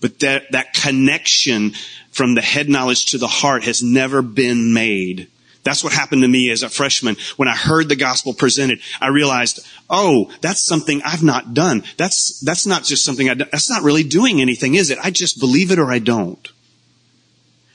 But 0.00 0.20
that, 0.20 0.52
that 0.52 0.74
connection 0.74 1.72
from 2.10 2.34
the 2.34 2.40
head 2.40 2.68
knowledge 2.68 3.06
to 3.06 3.18
the 3.18 3.26
heart 3.26 3.64
has 3.64 3.82
never 3.82 4.22
been 4.22 4.72
made. 4.72 5.28
That's 5.68 5.84
what 5.84 5.92
happened 5.92 6.22
to 6.22 6.28
me 6.28 6.50
as 6.50 6.62
a 6.62 6.70
freshman. 6.70 7.18
When 7.36 7.46
I 7.46 7.54
heard 7.54 7.90
the 7.90 7.94
gospel 7.94 8.32
presented, 8.32 8.80
I 9.02 9.08
realized, 9.08 9.60
oh, 9.90 10.32
that's 10.40 10.64
something 10.64 11.02
I've 11.04 11.22
not 11.22 11.52
done. 11.52 11.84
That's, 11.98 12.40
that's 12.40 12.66
not 12.66 12.84
just 12.84 13.04
something 13.04 13.28
I, 13.28 13.34
that's 13.34 13.68
not 13.68 13.82
really 13.82 14.02
doing 14.02 14.40
anything, 14.40 14.76
is 14.76 14.88
it? 14.88 14.96
I 15.04 15.10
just 15.10 15.38
believe 15.38 15.70
it 15.70 15.78
or 15.78 15.92
I 15.92 15.98
don't. 15.98 16.48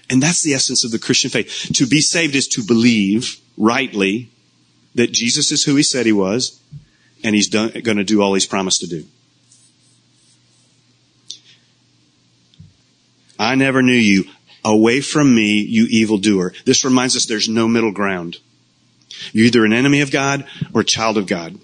And 0.10 0.24
that's 0.24 0.42
the 0.42 0.56
essence 0.56 0.84
of 0.84 0.90
the 0.90 0.98
Christian 0.98 1.30
faith. 1.30 1.70
To 1.76 1.86
be 1.86 2.02
saved 2.02 2.34
is 2.34 2.48
to 2.48 2.64
believe 2.64 3.40
rightly 3.60 4.32
that 4.96 5.12
Jesus 5.12 5.52
is 5.52 5.64
who 5.64 5.76
he 5.76 5.84
said 5.84 6.08
he 6.08 6.14
was 6.14 6.60
and 7.24 7.36
he's 7.36 7.50
going 7.50 7.84
to 7.84 8.04
do 8.04 8.24
all 8.24 8.34
he's 8.34 8.48
promised 8.48 8.82
to 8.82 8.88
do. 8.88 9.06
I 13.38 13.54
never 13.54 13.84
knew 13.84 13.94
you. 13.94 14.24
Away 14.66 15.02
from 15.02 15.34
me, 15.34 15.62
you 15.62 15.86
evildoer. 15.90 16.54
This 16.66 16.86
reminds 16.86 17.16
us 17.16 17.26
there's 17.26 17.50
no 17.50 17.68
middle 17.68 17.92
ground. 17.92 18.38
You're 19.32 19.48
either 19.48 19.66
an 19.66 19.74
enemy 19.74 20.02
of 20.02 20.12
God 20.12 20.48
or 20.74 20.82
a 20.82 20.86
child 20.86 21.18
of 21.18 21.28
God. 21.28 21.60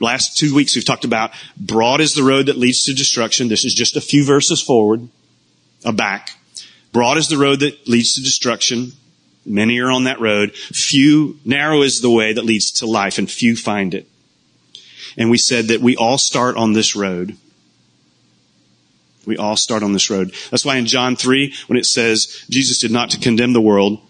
Last 0.00 0.36
two 0.36 0.54
weeks 0.54 0.74
we've 0.74 0.84
talked 0.84 1.04
about 1.04 1.32
broad 1.56 2.00
is 2.00 2.14
the 2.14 2.22
road 2.22 2.46
that 2.46 2.58
leads 2.58 2.84
to 2.84 2.94
destruction. 2.94 3.48
This 3.48 3.64
is 3.64 3.74
just 3.74 3.96
a 3.96 4.00
few 4.00 4.24
verses 4.24 4.60
forward, 4.60 5.08
a 5.84 5.92
back. 5.92 6.30
Broad 6.92 7.16
is 7.16 7.28
the 7.28 7.38
road 7.38 7.60
that 7.60 7.88
leads 7.88 8.14
to 8.14 8.22
destruction. 8.22 8.92
Many 9.46 9.78
are 9.80 9.90
on 9.90 10.04
that 10.04 10.20
road. 10.20 10.54
Few, 10.54 11.38
narrow 11.44 11.82
is 11.82 12.00
the 12.00 12.10
way 12.10 12.32
that 12.32 12.44
leads 12.44 12.72
to 12.72 12.86
life 12.86 13.18
and 13.18 13.30
few 13.30 13.56
find 13.56 13.94
it. 13.94 14.08
And 15.16 15.30
we 15.30 15.38
said 15.38 15.66
that 15.68 15.80
we 15.80 15.96
all 15.96 16.18
start 16.18 16.56
on 16.56 16.72
this 16.72 16.96
road. 16.96 17.36
We 19.26 19.36
all 19.36 19.56
start 19.56 19.82
on 19.82 19.92
this 19.92 20.10
road. 20.10 20.34
That's 20.50 20.64
why 20.64 20.76
in 20.76 20.86
John 20.86 21.16
3, 21.16 21.54
when 21.66 21.78
it 21.78 21.86
says 21.86 22.44
Jesus 22.48 22.78
did 22.78 22.90
not 22.90 23.10
to 23.10 23.20
condemn 23.20 23.52
the 23.52 23.60
world, 23.60 24.00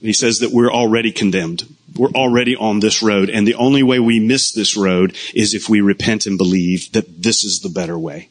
he 0.00 0.12
says 0.12 0.40
that 0.40 0.52
we're 0.52 0.72
already 0.72 1.12
condemned. 1.12 1.64
We're 1.96 2.10
already 2.10 2.56
on 2.56 2.80
this 2.80 3.02
road. 3.02 3.30
And 3.30 3.46
the 3.46 3.54
only 3.54 3.82
way 3.82 3.98
we 3.98 4.20
miss 4.20 4.52
this 4.52 4.76
road 4.76 5.16
is 5.34 5.54
if 5.54 5.68
we 5.68 5.80
repent 5.80 6.26
and 6.26 6.36
believe 6.36 6.92
that 6.92 7.22
this 7.22 7.44
is 7.44 7.60
the 7.60 7.70
better 7.70 7.98
way. 7.98 8.28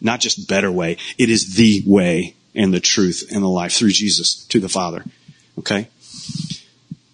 Not 0.00 0.20
just 0.20 0.48
better 0.48 0.72
way. 0.72 0.96
It 1.18 1.30
is 1.30 1.54
the 1.54 1.82
way 1.86 2.34
and 2.54 2.72
the 2.72 2.80
truth 2.80 3.28
and 3.30 3.42
the 3.42 3.48
life 3.48 3.72
through 3.72 3.90
Jesus 3.90 4.44
to 4.46 4.60
the 4.60 4.68
Father. 4.68 5.04
Okay? 5.58 5.88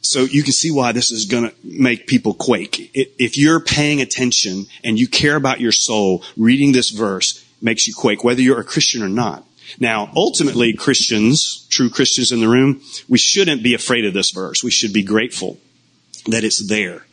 So 0.03 0.23
you 0.23 0.43
can 0.43 0.53
see 0.53 0.71
why 0.71 0.93
this 0.93 1.11
is 1.11 1.27
going 1.27 1.51
to 1.51 1.55
make 1.63 2.07
people 2.07 2.35
quake. 2.35 2.91
If 2.95 3.37
you're 3.37 3.61
paying 3.61 4.01
attention 4.01 4.67
and 4.83 4.99
you 4.99 5.07
care 5.07 5.37
about 5.37 5.61
your 5.61 5.73
soul, 5.73 6.25
reading 6.37 6.73
this 6.73 6.91
verse 6.91 7.45
makes 7.61 7.87
you 7.87 7.95
quake, 7.95 8.25
whether 8.25 8.41
you're 8.41 8.61
a 8.61 8.65
Christian 8.65 9.03
or 9.03 9.09
not. 9.09 9.45
Now, 9.79 10.11
ultimately, 10.17 10.73
Christians, 10.73 11.67
true 11.71 11.91
Christians 11.91 12.33
in 12.33 12.41
the 12.41 12.49
room, 12.49 12.81
we 13.09 13.19
shouldn't 13.19 13.63
be 13.63 13.75
afraid 13.75 14.05
of 14.05 14.15
this 14.15 14.31
verse. 14.31 14.65
We 14.65 14.71
should 14.71 14.93
be 14.93 15.03
grateful 15.03 15.59
that 16.27 16.45
it's 16.45 16.67
there 16.67 17.07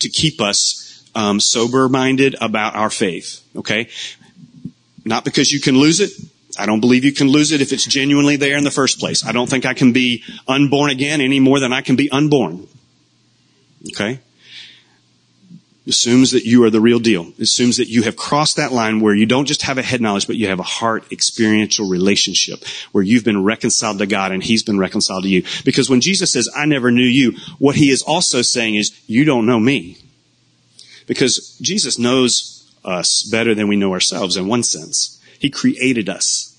to 0.00 0.08
keep 0.08 0.40
us 0.40 1.08
um, 1.14 1.38
sober-minded 1.38 2.36
about 2.40 2.74
our 2.74 2.90
faith. 2.90 3.40
Okay, 3.54 3.88
not 5.04 5.24
because 5.24 5.52
you 5.52 5.60
can 5.60 5.76
lose 5.78 6.00
it, 6.00 6.10
I 6.58 6.66
don't 6.66 6.80
believe 6.80 7.04
you 7.04 7.12
can 7.12 7.28
lose 7.28 7.52
it 7.52 7.60
if 7.60 7.72
it's 7.72 7.86
genuinely 7.86 8.36
there 8.36 8.56
in 8.56 8.64
the 8.64 8.70
first 8.70 8.98
place. 8.98 9.24
I 9.24 9.32
don't 9.32 9.48
think 9.48 9.64
I 9.64 9.74
can 9.74 9.92
be 9.92 10.22
unborn 10.46 10.90
again 10.90 11.20
any 11.20 11.40
more 11.40 11.60
than 11.60 11.72
I 11.72 11.80
can 11.80 11.96
be 11.96 12.10
unborn. 12.10 12.66
Okay? 13.88 14.20
Assumes 15.84 16.30
that 16.30 16.44
you 16.44 16.62
are 16.62 16.70
the 16.70 16.80
real 16.80 17.00
deal. 17.00 17.32
Assumes 17.40 17.78
that 17.78 17.88
you 17.88 18.02
have 18.02 18.14
crossed 18.14 18.56
that 18.56 18.72
line 18.72 19.00
where 19.00 19.16
you 19.16 19.26
don't 19.26 19.46
just 19.46 19.62
have 19.62 19.78
a 19.78 19.82
head 19.82 20.00
knowledge, 20.00 20.28
but 20.28 20.36
you 20.36 20.46
have 20.46 20.60
a 20.60 20.64
heart 20.64 21.10
experiential 21.10 21.88
relationship 21.88 22.62
where 22.92 23.02
you've 23.02 23.24
been 23.24 23.42
reconciled 23.42 23.98
to 23.98 24.06
God 24.06 24.30
and 24.30 24.44
He's 24.44 24.62
been 24.62 24.78
reconciled 24.78 25.24
to 25.24 25.28
you. 25.28 25.42
Because 25.64 25.90
when 25.90 26.00
Jesus 26.00 26.30
says, 26.30 26.48
I 26.54 26.66
never 26.66 26.92
knew 26.92 27.02
you, 27.02 27.32
what 27.58 27.74
He 27.74 27.90
is 27.90 28.02
also 28.02 28.42
saying 28.42 28.76
is, 28.76 28.96
you 29.08 29.24
don't 29.24 29.44
know 29.44 29.58
me. 29.58 29.98
Because 31.08 31.58
Jesus 31.58 31.98
knows 31.98 32.72
us 32.84 33.24
better 33.24 33.52
than 33.52 33.66
we 33.66 33.74
know 33.74 33.92
ourselves 33.92 34.36
in 34.36 34.46
one 34.46 34.62
sense. 34.62 35.20
He 35.40 35.50
created 35.50 36.08
us. 36.08 36.56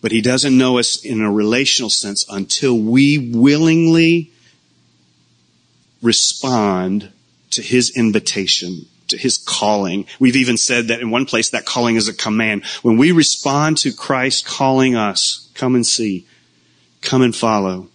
But 0.00 0.12
He 0.12 0.20
doesn't 0.20 0.56
know 0.56 0.78
us 0.78 1.04
in 1.04 1.22
a 1.22 1.32
relational 1.32 1.90
sense 1.90 2.24
until 2.30 2.78
we 2.78 3.32
willingly 3.34 4.30
respond 6.02 7.12
to 7.50 7.62
His 7.62 7.96
invitation, 7.96 8.86
to 9.08 9.16
His 9.16 9.36
calling. 9.36 10.06
We've 10.18 10.36
even 10.36 10.56
said 10.56 10.88
that 10.88 11.00
in 11.00 11.10
one 11.10 11.26
place 11.26 11.50
that 11.50 11.64
calling 11.64 11.96
is 11.96 12.08
a 12.08 12.14
command. 12.14 12.64
When 12.82 12.96
we 12.96 13.12
respond 13.12 13.78
to 13.78 13.92
Christ 13.92 14.46
calling 14.46 14.96
us, 14.96 15.50
come 15.54 15.74
and 15.74 15.86
see, 15.86 16.26
come 17.00 17.22
and 17.22 17.34
follow, 17.34 17.88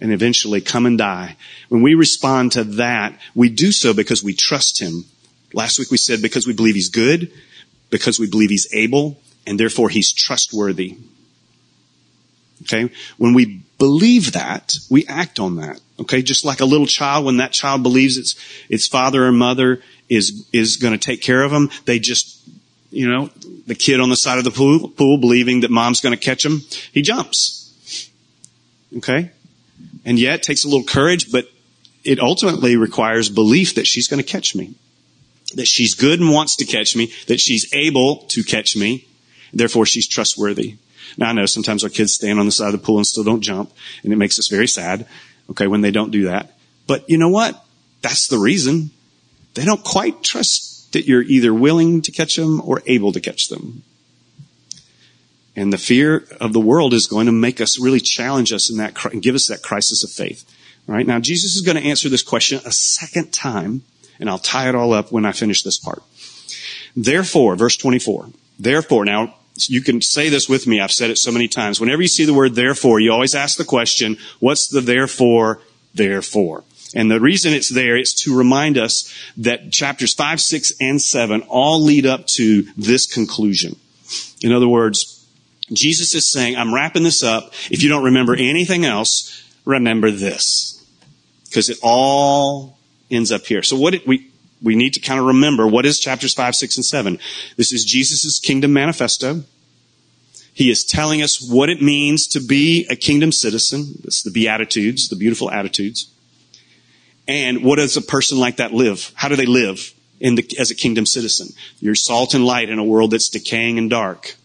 and 0.00 0.12
eventually 0.12 0.60
come 0.60 0.86
and 0.86 0.98
die. 0.98 1.36
When 1.68 1.82
we 1.82 1.94
respond 1.94 2.52
to 2.52 2.64
that, 2.64 3.18
we 3.34 3.48
do 3.48 3.72
so 3.72 3.94
because 3.94 4.22
we 4.22 4.34
trust 4.34 4.80
Him. 4.80 5.04
Last 5.52 5.78
week 5.78 5.90
we 5.90 5.96
said 5.96 6.20
because 6.22 6.46
we 6.46 6.52
believe 6.52 6.74
He's 6.74 6.88
good, 6.88 7.30
because 7.94 8.18
we 8.18 8.28
believe 8.28 8.50
he's 8.50 8.66
able 8.74 9.20
and 9.46 9.58
therefore 9.58 9.88
he's 9.88 10.12
trustworthy. 10.12 10.96
Okay? 12.62 12.90
When 13.18 13.34
we 13.34 13.62
believe 13.84 14.32
that, 14.32 14.76
we 14.88 15.04
act 15.06 15.38
on 15.38 15.56
that. 15.56 15.78
Okay? 16.00 16.22
Just 16.22 16.42
like 16.42 16.60
a 16.60 16.64
little 16.64 16.86
child, 16.86 17.26
when 17.26 17.36
that 17.36 17.52
child 17.52 17.82
believes 17.82 18.16
its, 18.16 18.34
its 18.70 18.88
father 18.88 19.26
or 19.26 19.30
mother 19.30 19.82
is, 20.08 20.48
is 20.54 20.78
gonna 20.78 20.96
take 20.96 21.20
care 21.20 21.42
of 21.42 21.50
them, 21.50 21.68
they 21.84 21.98
just, 21.98 22.40
you 22.90 23.06
know, 23.06 23.28
the 23.66 23.74
kid 23.74 24.00
on 24.00 24.08
the 24.08 24.16
side 24.16 24.38
of 24.38 24.44
the 24.44 24.50
pool, 24.50 24.88
pool 24.88 25.18
believing 25.18 25.60
that 25.60 25.70
mom's 25.70 26.00
gonna 26.00 26.16
catch 26.16 26.46
him, 26.46 26.62
he 26.92 27.02
jumps. 27.02 28.10
Okay? 28.96 29.30
And 30.06 30.18
yet, 30.18 30.36
it 30.36 30.42
takes 30.44 30.64
a 30.64 30.68
little 30.68 30.84
courage, 30.84 31.30
but 31.30 31.46
it 32.04 32.20
ultimately 32.20 32.76
requires 32.76 33.28
belief 33.28 33.74
that 33.74 33.86
she's 33.86 34.08
gonna 34.08 34.22
catch 34.22 34.54
me 34.54 34.74
that 35.56 35.68
she's 35.68 35.94
good 35.94 36.18
and 36.18 36.30
wants 36.30 36.56
to 36.56 36.64
catch 36.64 36.96
me, 36.96 37.12
that 37.28 37.38
she's 37.38 37.72
able 37.72 38.24
to 38.28 38.42
catch 38.42 38.76
me, 38.76 39.06
Therefore, 39.54 39.86
she's 39.86 40.08
trustworthy. 40.08 40.76
Now, 41.16 41.30
I 41.30 41.32
know 41.32 41.46
sometimes 41.46 41.84
our 41.84 41.90
kids 41.90 42.14
stand 42.14 42.40
on 42.40 42.46
the 42.46 42.52
side 42.52 42.74
of 42.74 42.80
the 42.80 42.86
pool 42.86 42.96
and 42.96 43.06
still 43.06 43.24
don't 43.24 43.40
jump, 43.40 43.72
and 44.02 44.12
it 44.12 44.16
makes 44.16 44.38
us 44.38 44.48
very 44.48 44.66
sad, 44.66 45.06
okay, 45.50 45.66
when 45.66 45.80
they 45.80 45.90
don't 45.90 46.10
do 46.10 46.24
that. 46.24 46.52
But 46.86 47.08
you 47.08 47.18
know 47.18 47.28
what? 47.28 47.64
That's 48.02 48.26
the 48.26 48.38
reason. 48.38 48.90
They 49.54 49.64
don't 49.64 49.84
quite 49.84 50.22
trust 50.22 50.92
that 50.92 51.06
you're 51.06 51.22
either 51.22 51.54
willing 51.54 52.02
to 52.02 52.12
catch 52.12 52.36
them 52.36 52.60
or 52.60 52.82
able 52.86 53.12
to 53.12 53.20
catch 53.20 53.48
them. 53.48 53.82
And 55.56 55.72
the 55.72 55.78
fear 55.78 56.26
of 56.40 56.52
the 56.52 56.60
world 56.60 56.94
is 56.94 57.06
going 57.06 57.26
to 57.26 57.32
make 57.32 57.60
us 57.60 57.78
really 57.78 58.00
challenge 58.00 58.52
us 58.52 58.70
in 58.70 58.78
that 58.78 59.04
and 59.06 59.22
give 59.22 59.34
us 59.34 59.46
that 59.48 59.62
crisis 59.62 60.02
of 60.02 60.10
faith. 60.10 60.44
Right 60.86 61.06
Now 61.06 61.18
Jesus 61.18 61.54
is 61.54 61.62
going 61.62 61.76
to 61.76 61.88
answer 61.88 62.08
this 62.08 62.22
question 62.22 62.60
a 62.64 62.72
second 62.72 63.32
time, 63.32 63.82
and 64.18 64.28
I'll 64.28 64.38
tie 64.38 64.68
it 64.68 64.74
all 64.74 64.92
up 64.92 65.12
when 65.12 65.24
I 65.24 65.32
finish 65.32 65.62
this 65.62 65.78
part. 65.78 66.02
Therefore, 66.96 67.56
verse 67.56 67.76
24. 67.76 68.28
Therefore, 68.58 69.04
now 69.04 69.34
you 69.56 69.82
can 69.82 70.00
say 70.00 70.28
this 70.28 70.48
with 70.48 70.66
me. 70.66 70.80
I've 70.80 70.92
said 70.92 71.10
it 71.10 71.18
so 71.18 71.30
many 71.30 71.48
times. 71.48 71.80
Whenever 71.80 72.02
you 72.02 72.08
see 72.08 72.24
the 72.24 72.34
word 72.34 72.54
therefore, 72.54 73.00
you 73.00 73.12
always 73.12 73.34
ask 73.34 73.56
the 73.56 73.64
question, 73.64 74.16
what's 74.40 74.66
the 74.66 74.80
therefore, 74.80 75.60
therefore? 75.94 76.64
And 76.94 77.10
the 77.10 77.20
reason 77.20 77.52
it's 77.52 77.68
there 77.68 77.96
is 77.96 78.14
to 78.22 78.36
remind 78.36 78.78
us 78.78 79.12
that 79.36 79.72
chapters 79.72 80.14
5, 80.14 80.40
6, 80.40 80.72
and 80.80 81.00
7 81.00 81.42
all 81.42 81.82
lead 81.82 82.06
up 82.06 82.26
to 82.28 82.62
this 82.76 83.12
conclusion. 83.12 83.76
In 84.42 84.52
other 84.52 84.68
words, 84.68 85.26
Jesus 85.72 86.14
is 86.14 86.30
saying, 86.30 86.56
I'm 86.56 86.74
wrapping 86.74 87.02
this 87.02 87.22
up. 87.22 87.52
If 87.70 87.82
you 87.82 87.88
don't 87.88 88.04
remember 88.04 88.34
anything 88.34 88.84
else, 88.84 89.42
remember 89.64 90.10
this. 90.10 90.84
Because 91.44 91.68
it 91.68 91.78
all 91.82 92.78
ends 93.10 93.32
up 93.32 93.46
here. 93.46 93.62
So 93.62 93.76
what 93.76 93.92
did 93.92 94.06
we, 94.06 94.30
we 94.64 94.74
need 94.74 94.94
to 94.94 95.00
kind 95.00 95.20
of 95.20 95.26
remember 95.26 95.66
what 95.66 95.86
is 95.86 96.00
chapters 96.00 96.34
5, 96.34 96.56
6, 96.56 96.76
and 96.76 96.84
7. 96.84 97.18
This 97.56 97.72
is 97.72 97.84
Jesus' 97.84 98.38
kingdom 98.38 98.72
manifesto. 98.72 99.44
He 100.52 100.70
is 100.70 100.84
telling 100.84 101.22
us 101.22 101.40
what 101.40 101.68
it 101.68 101.82
means 101.82 102.28
to 102.28 102.40
be 102.40 102.86
a 102.88 102.96
kingdom 102.96 103.32
citizen. 103.32 104.00
It's 104.04 104.22
the 104.22 104.30
Beatitudes, 104.30 105.08
the 105.08 105.16
beautiful 105.16 105.50
attitudes. 105.50 106.08
And 107.26 107.64
what 107.64 107.76
does 107.76 107.96
a 107.96 108.02
person 108.02 108.38
like 108.38 108.56
that 108.56 108.72
live? 108.72 109.12
How 109.14 109.28
do 109.28 109.36
they 109.36 109.46
live 109.46 109.92
in 110.20 110.36
the, 110.36 110.48
as 110.58 110.70
a 110.70 110.74
kingdom 110.74 111.06
citizen? 111.06 111.48
You're 111.80 111.94
salt 111.94 112.34
and 112.34 112.46
light 112.46 112.68
in 112.68 112.78
a 112.78 112.84
world 112.84 113.10
that's 113.10 113.28
decaying 113.28 113.78
and 113.78 113.90
dark. 113.90 114.36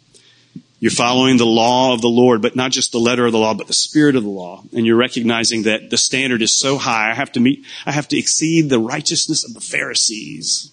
You're 0.80 0.92
following 0.92 1.38
the 1.38 1.46
law 1.46 1.94
of 1.94 2.02
the 2.02 2.08
Lord, 2.08 2.42
but 2.42 2.56
not 2.56 2.72
just 2.72 2.94
the 2.94 3.00
letter 3.00 3.26
of 3.26 3.34
the 3.34 3.38
law, 3.38 3.54
but 3.54 3.68
the 3.68 3.74
spirit 3.74 4.16
of 4.16 4.24
the 4.24 4.30
law. 4.30 4.64
And 4.74 4.86
you're 4.86 4.96
recognizing 4.96 5.64
that 5.64 5.90
the 5.90 5.98
standard 5.98 6.42
is 6.42 6.56
so 6.56 6.78
high, 6.78 7.12
I 7.12 7.14
have 7.14 7.34
to 7.34 7.42
meet, 7.42 7.66
I 7.86 7.92
have 7.92 8.08
to 8.10 8.18
exceed 8.18 8.70
the 8.70 8.80
righteousness 8.80 9.44
of 9.44 9.54
the 9.54 9.62
Pharisees. 9.62 10.72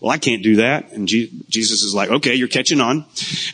Well, 0.00 0.10
I 0.10 0.18
can't 0.18 0.42
do 0.42 0.56
that. 0.56 0.92
And 0.92 1.06
Jesus 1.06 1.82
is 1.82 1.94
like, 1.94 2.10
okay, 2.10 2.34
you're 2.34 2.48
catching 2.48 2.80
on. 2.80 3.04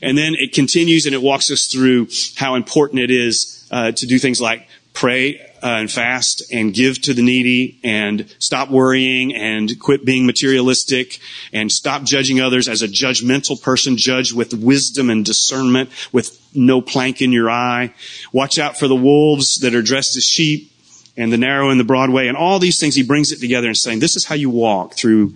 And 0.01 0.17
then 0.17 0.35
it 0.35 0.53
continues 0.53 1.05
and 1.05 1.15
it 1.15 1.21
walks 1.21 1.51
us 1.51 1.67
through 1.67 2.09
how 2.37 2.55
important 2.55 3.01
it 3.03 3.11
is 3.11 3.67
uh, 3.71 3.93
to 3.93 4.07
do 4.07 4.19
things 4.19 4.41
like 4.41 4.67
pray 4.95 5.48
uh, 5.63 5.67
and 5.67 5.91
fast 5.91 6.43
and 6.53 6.73
give 6.73 7.01
to 7.03 7.15
the 7.15 7.23
needy 7.23 7.79
and 7.83 8.33
stop 8.39 8.71
worrying 8.71 9.35
and 9.35 9.79
quit 9.81 10.05
being 10.05 10.27
materialistic 10.27 11.19
and 11.53 11.71
stop 11.71 12.03
judging 12.03 12.41
others 12.41 12.69
as 12.69 12.83
a 12.83 12.89
judgmental 12.89 13.61
person. 13.61 13.97
Judge 13.97 14.33
with 14.33 14.55
wisdom 14.55 15.11
and 15.11 15.25
discernment 15.25 15.91
with 16.13 16.41
no 16.55 16.81
plank 16.81 17.21
in 17.21 17.33
your 17.33 17.51
eye. 17.51 17.93
Watch 18.33 18.59
out 18.59 18.79
for 18.79 18.89
the 18.89 18.97
wolves 18.97 19.61
that 19.61 19.75
are 19.75 19.83
dressed 19.83 20.17
as 20.17 20.25
sheep 20.25 20.73
and 21.17 21.33
the 21.33 21.39
narrow 21.39 21.71
and 21.71 21.81
the 21.81 21.85
broad 21.85 22.11
way 22.11 22.29
and 22.29 22.37
all 22.37 22.59
these 22.59 22.79
things. 22.79 22.95
He 22.95 23.03
brings 23.03 23.33
it 23.33 23.41
together 23.41 23.69
and 23.69 23.77
saying, 23.77 23.99
this 23.99 24.17
is 24.17 24.25
how 24.25 24.35
you 24.35 24.51
walk 24.51 24.95
through 24.95 25.35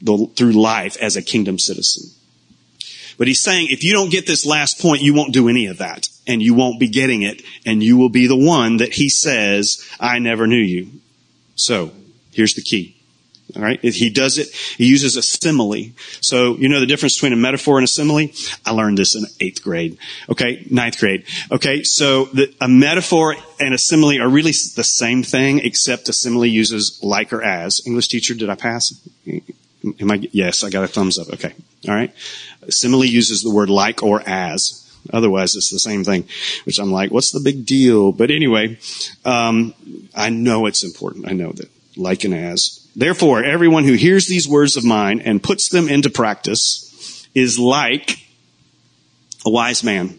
the, 0.00 0.26
through 0.36 0.52
life 0.52 0.96
as 1.00 1.16
a 1.16 1.22
kingdom 1.22 1.58
citizen. 1.58 2.10
But 3.18 3.28
he's 3.28 3.42
saying 3.42 3.68
if 3.70 3.84
you 3.84 3.92
don't 3.92 4.10
get 4.10 4.26
this 4.26 4.46
last 4.46 4.80
point, 4.80 5.02
you 5.02 5.14
won't 5.14 5.32
do 5.32 5.48
any 5.48 5.66
of 5.66 5.78
that 5.78 6.08
and 6.26 6.42
you 6.42 6.54
won't 6.54 6.80
be 6.80 6.88
getting 6.88 7.22
it 7.22 7.42
and 7.66 7.82
you 7.82 7.96
will 7.96 8.08
be 8.08 8.26
the 8.26 8.36
one 8.36 8.78
that 8.78 8.92
he 8.92 9.08
says, 9.08 9.86
I 9.98 10.18
never 10.18 10.46
knew 10.46 10.56
you. 10.56 10.88
So 11.56 11.92
here's 12.32 12.54
the 12.54 12.62
key. 12.62 12.96
All 13.54 13.62
right. 13.62 13.80
He 13.80 14.08
does 14.08 14.38
it. 14.38 14.48
He 14.78 14.86
uses 14.86 15.16
a 15.16 15.22
simile. 15.22 15.90
So 16.20 16.56
you 16.56 16.68
know 16.68 16.80
the 16.80 16.86
difference 16.86 17.16
between 17.16 17.34
a 17.34 17.36
metaphor 17.36 17.76
and 17.76 17.84
a 17.84 17.88
simile? 17.88 18.28
I 18.64 18.70
learned 18.70 18.96
this 18.96 19.14
in 19.14 19.26
eighth 19.40 19.62
grade. 19.62 19.98
Okay. 20.30 20.66
Ninth 20.70 20.98
grade. 20.98 21.24
Okay. 21.50 21.82
So 21.82 22.26
the, 22.26 22.54
a 22.60 22.68
metaphor 22.68 23.36
and 23.60 23.74
a 23.74 23.78
simile 23.78 24.22
are 24.22 24.28
really 24.28 24.52
the 24.52 24.84
same 24.84 25.22
thing, 25.22 25.58
except 25.58 26.08
a 26.08 26.12
simile 26.14 26.46
uses 26.46 26.98
like 27.02 27.32
or 27.32 27.42
as. 27.42 27.82
English 27.86 28.08
teacher, 28.08 28.34
did 28.34 28.48
I 28.48 28.54
pass? 28.54 28.94
Am 29.26 30.10
I? 30.10 30.26
Yes, 30.32 30.64
I 30.64 30.70
got 30.70 30.84
a 30.84 30.88
thumbs 30.88 31.18
up. 31.18 31.28
Okay. 31.34 31.52
All 31.86 31.94
right. 31.94 32.14
Simile 32.70 33.04
uses 33.04 33.42
the 33.42 33.50
word 33.50 33.68
like 33.68 34.02
or 34.02 34.22
as. 34.26 34.81
Otherwise, 35.12 35.56
it's 35.56 35.70
the 35.70 35.78
same 35.78 36.04
thing, 36.04 36.24
which 36.64 36.78
I'm 36.78 36.92
like, 36.92 37.10
what's 37.10 37.32
the 37.32 37.40
big 37.40 37.66
deal? 37.66 38.12
But 38.12 38.30
anyway, 38.30 38.78
um, 39.24 39.74
I 40.14 40.30
know 40.30 40.66
it's 40.66 40.84
important. 40.84 41.28
I 41.28 41.32
know 41.32 41.52
that 41.52 41.70
like 41.96 42.24
and 42.24 42.34
as. 42.34 42.86
Therefore, 42.94 43.42
everyone 43.42 43.84
who 43.84 43.94
hears 43.94 44.26
these 44.26 44.46
words 44.46 44.76
of 44.76 44.84
mine 44.84 45.20
and 45.20 45.42
puts 45.42 45.68
them 45.68 45.88
into 45.88 46.10
practice 46.10 47.26
is 47.34 47.58
like 47.58 48.18
a 49.44 49.50
wise 49.50 49.82
man 49.82 50.18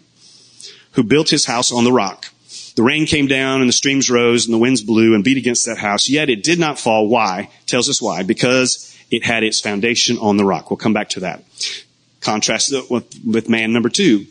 who 0.93 1.03
built 1.03 1.29
his 1.29 1.45
house 1.45 1.71
on 1.71 1.83
the 1.83 1.91
rock. 1.91 2.27
The 2.75 2.83
rain 2.83 3.05
came 3.05 3.27
down 3.27 3.61
and 3.61 3.69
the 3.69 3.73
streams 3.73 4.09
rose 4.09 4.45
and 4.45 4.53
the 4.53 4.57
winds 4.57 4.81
blew 4.81 5.13
and 5.13 5.23
beat 5.23 5.37
against 5.37 5.65
that 5.67 5.77
house, 5.77 6.09
yet 6.09 6.29
it 6.29 6.43
did 6.43 6.59
not 6.59 6.79
fall. 6.79 7.07
Why? 7.07 7.49
Tells 7.67 7.87
us 7.87 8.01
why. 8.01 8.23
Because 8.23 8.97
it 9.11 9.23
had 9.23 9.43
its 9.43 9.59
foundation 9.59 10.17
on 10.17 10.37
the 10.37 10.45
rock. 10.45 10.71
We'll 10.71 10.77
come 10.77 10.93
back 10.93 11.09
to 11.09 11.21
that. 11.21 11.43
Contrast 12.21 12.73
it 12.73 12.89
with, 12.89 13.05
with 13.23 13.49
man 13.49 13.73
number 13.73 13.89
two. 13.89 14.25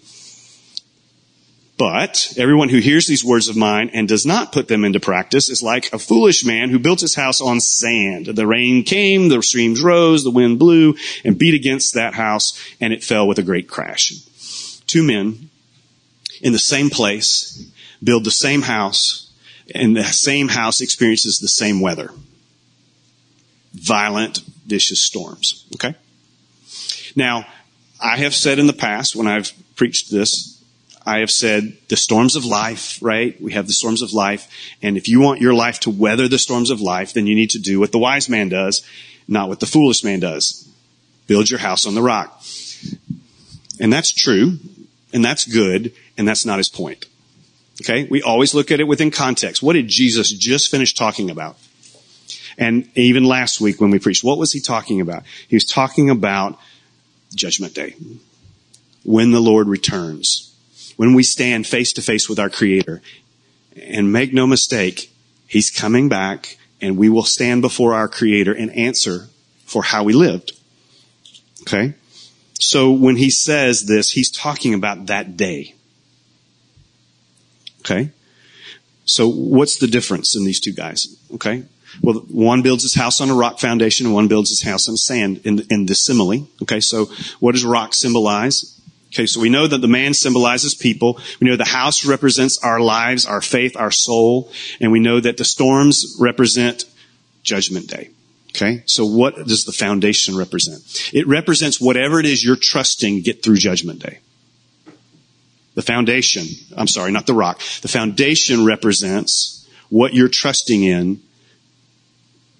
But 1.82 2.34
everyone 2.36 2.68
who 2.68 2.78
hears 2.78 3.08
these 3.08 3.24
words 3.24 3.48
of 3.48 3.56
mine 3.56 3.90
and 3.92 4.06
does 4.06 4.24
not 4.24 4.52
put 4.52 4.68
them 4.68 4.84
into 4.84 5.00
practice 5.00 5.50
is 5.50 5.64
like 5.64 5.92
a 5.92 5.98
foolish 5.98 6.44
man 6.44 6.70
who 6.70 6.78
built 6.78 7.00
his 7.00 7.16
house 7.16 7.40
on 7.40 7.58
sand. 7.58 8.26
The 8.26 8.46
rain 8.46 8.84
came, 8.84 9.28
the 9.28 9.42
streams 9.42 9.82
rose, 9.82 10.22
the 10.22 10.30
wind 10.30 10.60
blew 10.60 10.94
and 11.24 11.36
beat 11.36 11.54
against 11.54 11.94
that 11.94 12.14
house 12.14 12.56
and 12.80 12.92
it 12.92 13.02
fell 13.02 13.26
with 13.26 13.40
a 13.40 13.42
great 13.42 13.68
crash. 13.68 14.12
Two 14.86 15.02
men 15.02 15.50
in 16.40 16.52
the 16.52 16.58
same 16.60 16.88
place 16.88 17.68
build 18.00 18.22
the 18.22 18.30
same 18.30 18.62
house 18.62 19.32
and 19.74 19.96
the 19.96 20.04
same 20.04 20.46
house 20.46 20.80
experiences 20.80 21.40
the 21.40 21.48
same 21.48 21.80
weather. 21.80 22.12
Violent, 23.72 24.38
vicious 24.66 25.02
storms. 25.02 25.66
Okay? 25.74 25.96
Now, 27.16 27.44
I 28.00 28.18
have 28.18 28.36
said 28.36 28.60
in 28.60 28.68
the 28.68 28.72
past 28.72 29.16
when 29.16 29.26
I've 29.26 29.50
preached 29.74 30.12
this, 30.12 30.51
I 31.04 31.18
have 31.18 31.30
said 31.30 31.76
the 31.88 31.96
storms 31.96 32.36
of 32.36 32.44
life, 32.44 32.98
right? 33.02 33.40
We 33.40 33.52
have 33.52 33.66
the 33.66 33.72
storms 33.72 34.02
of 34.02 34.12
life. 34.12 34.48
And 34.82 34.96
if 34.96 35.08
you 35.08 35.20
want 35.20 35.40
your 35.40 35.54
life 35.54 35.80
to 35.80 35.90
weather 35.90 36.28
the 36.28 36.38
storms 36.38 36.70
of 36.70 36.80
life, 36.80 37.12
then 37.12 37.26
you 37.26 37.34
need 37.34 37.50
to 37.50 37.58
do 37.58 37.80
what 37.80 37.92
the 37.92 37.98
wise 37.98 38.28
man 38.28 38.48
does, 38.48 38.86
not 39.26 39.48
what 39.48 39.60
the 39.60 39.66
foolish 39.66 40.04
man 40.04 40.20
does. 40.20 40.68
Build 41.26 41.50
your 41.50 41.58
house 41.58 41.86
on 41.86 41.94
the 41.94 42.02
rock. 42.02 42.42
And 43.80 43.92
that's 43.92 44.12
true. 44.12 44.58
And 45.12 45.24
that's 45.24 45.44
good. 45.44 45.92
And 46.16 46.26
that's 46.26 46.46
not 46.46 46.58
his 46.58 46.68
point. 46.68 47.06
Okay. 47.82 48.04
We 48.04 48.22
always 48.22 48.54
look 48.54 48.70
at 48.70 48.80
it 48.80 48.86
within 48.86 49.10
context. 49.10 49.62
What 49.62 49.72
did 49.72 49.88
Jesus 49.88 50.30
just 50.30 50.70
finish 50.70 50.94
talking 50.94 51.30
about? 51.30 51.56
And 52.58 52.88
even 52.96 53.24
last 53.24 53.60
week 53.60 53.80
when 53.80 53.90
we 53.90 53.98
preached, 53.98 54.22
what 54.22 54.38
was 54.38 54.52
he 54.52 54.60
talking 54.60 55.00
about? 55.00 55.24
He 55.48 55.56
was 55.56 55.64
talking 55.64 56.10
about 56.10 56.58
judgment 57.34 57.74
day. 57.74 57.96
When 59.04 59.32
the 59.32 59.40
Lord 59.40 59.66
returns. 59.66 60.51
When 60.96 61.14
we 61.14 61.22
stand 61.22 61.66
face 61.66 61.92
to 61.94 62.02
face 62.02 62.28
with 62.28 62.38
our 62.38 62.50
creator. 62.50 63.02
And 63.76 64.12
make 64.12 64.33
no 64.35 64.46
mistake, 64.46 65.11
he's 65.46 65.70
coming 65.70 66.09
back 66.09 66.59
and 66.81 66.96
we 66.96 67.09
will 67.09 67.24
stand 67.24 67.62
before 67.62 67.94
our 67.94 68.09
creator 68.09 68.52
and 68.52 68.70
answer 68.76 69.28
for 69.64 69.83
how 69.83 70.05
we 70.05 70.12
lived. 70.12 70.52
Okay? 71.62 71.94
So 72.55 72.90
when 72.92 73.16
he 73.16 73.31
says 73.31 73.87
this, 73.87 74.11
he's 74.11 74.31
talking 74.31 74.74
about 74.74 75.07
that 75.07 75.37
day. 75.37 75.74
Okay? 77.81 78.11
So 79.05 79.28
what's 79.28 79.78
the 79.78 79.87
difference 79.87 80.37
in 80.37 80.44
these 80.44 80.61
two 80.61 80.72
guys? 80.72 81.16
Okay? 81.35 81.64
Well, 82.00 82.20
one 82.28 82.62
builds 82.62 82.83
his 82.83 82.94
house 82.94 83.20
on 83.20 83.31
a 83.31 83.35
rock 83.35 83.59
foundation 83.59 84.07
and 84.07 84.14
one 84.14 84.28
builds 84.28 84.50
his 84.50 84.62
house 84.62 84.88
on 84.88 84.96
sand 84.96 85.40
in, 85.44 85.61
in 85.70 85.87
the 85.87 85.94
simile. 85.94 86.48
Okay, 86.62 86.81
so 86.81 87.07
what 87.38 87.52
does 87.52 87.64
rock 87.64 87.94
symbolize? 87.94 88.81
Okay, 89.12 89.27
so 89.27 89.40
we 89.40 89.51
know 89.51 89.66
that 89.66 89.79
the 89.79 89.88
man 89.88 90.14
symbolizes 90.14 90.75
people. 90.75 91.20
We 91.38 91.46
know 91.46 91.57
the 91.57 91.66
house 91.66 92.07
represents 92.07 92.59
our 92.64 92.81
lives, 92.81 93.27
our 93.27 93.42
faith, 93.42 93.77
our 93.77 93.90
soul. 93.90 94.51
And 94.81 94.90
we 94.90 95.01
know 95.01 95.20
that 95.20 95.37
the 95.37 95.44
storms 95.44 96.16
represent 96.18 96.85
judgment 97.42 97.88
day. 97.88 98.11
Okay, 98.51 98.83
so 98.87 99.05
what 99.05 99.37
does 99.37 99.64
the 99.64 99.72
foundation 99.72 100.37
represent? 100.37 100.83
It 101.12 101.27
represents 101.27 101.81
whatever 101.81 102.20
it 102.20 102.27
is 102.27 102.44
you're 102.44 102.57
trusting 102.57 103.22
get 103.22 103.42
through 103.42 103.57
judgment 103.57 104.01
day. 104.01 104.20
The 105.75 105.83
foundation, 105.83 106.46
I'm 106.77 106.87
sorry, 106.87 107.12
not 107.12 107.27
the 107.27 107.35
rock. 107.35 107.61
The 107.81 107.88
foundation 107.88 108.64
represents 108.64 109.68
what 109.88 110.14
you're 110.14 110.29
trusting 110.29 110.83
in 110.83 111.20